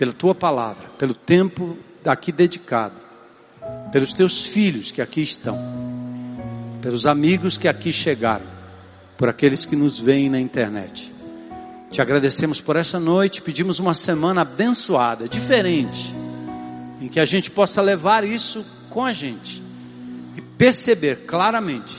[0.03, 2.95] pela tua palavra, pelo tempo aqui dedicado,
[3.89, 5.57] pelos teus filhos que aqui estão,
[6.81, 8.43] pelos amigos que aqui chegaram
[9.17, 11.09] por aqueles que nos veem na internet.
[11.89, 16.13] Te agradecemos por essa noite, pedimos uma semana abençoada, diferente,
[16.99, 19.63] em que a gente possa levar isso com a gente
[20.35, 21.95] e perceber claramente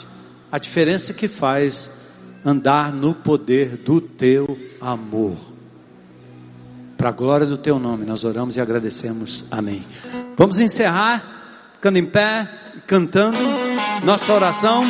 [0.53, 1.91] a diferença que faz
[2.45, 5.54] andar no poder do teu amor.
[7.05, 9.45] Para a glória do teu nome, nós oramos e agradecemos.
[9.51, 9.85] Amém.
[10.39, 11.23] Vamos encerrar
[11.75, 12.49] ficando em pé,
[12.87, 13.37] cantando
[14.03, 14.87] nossa oração.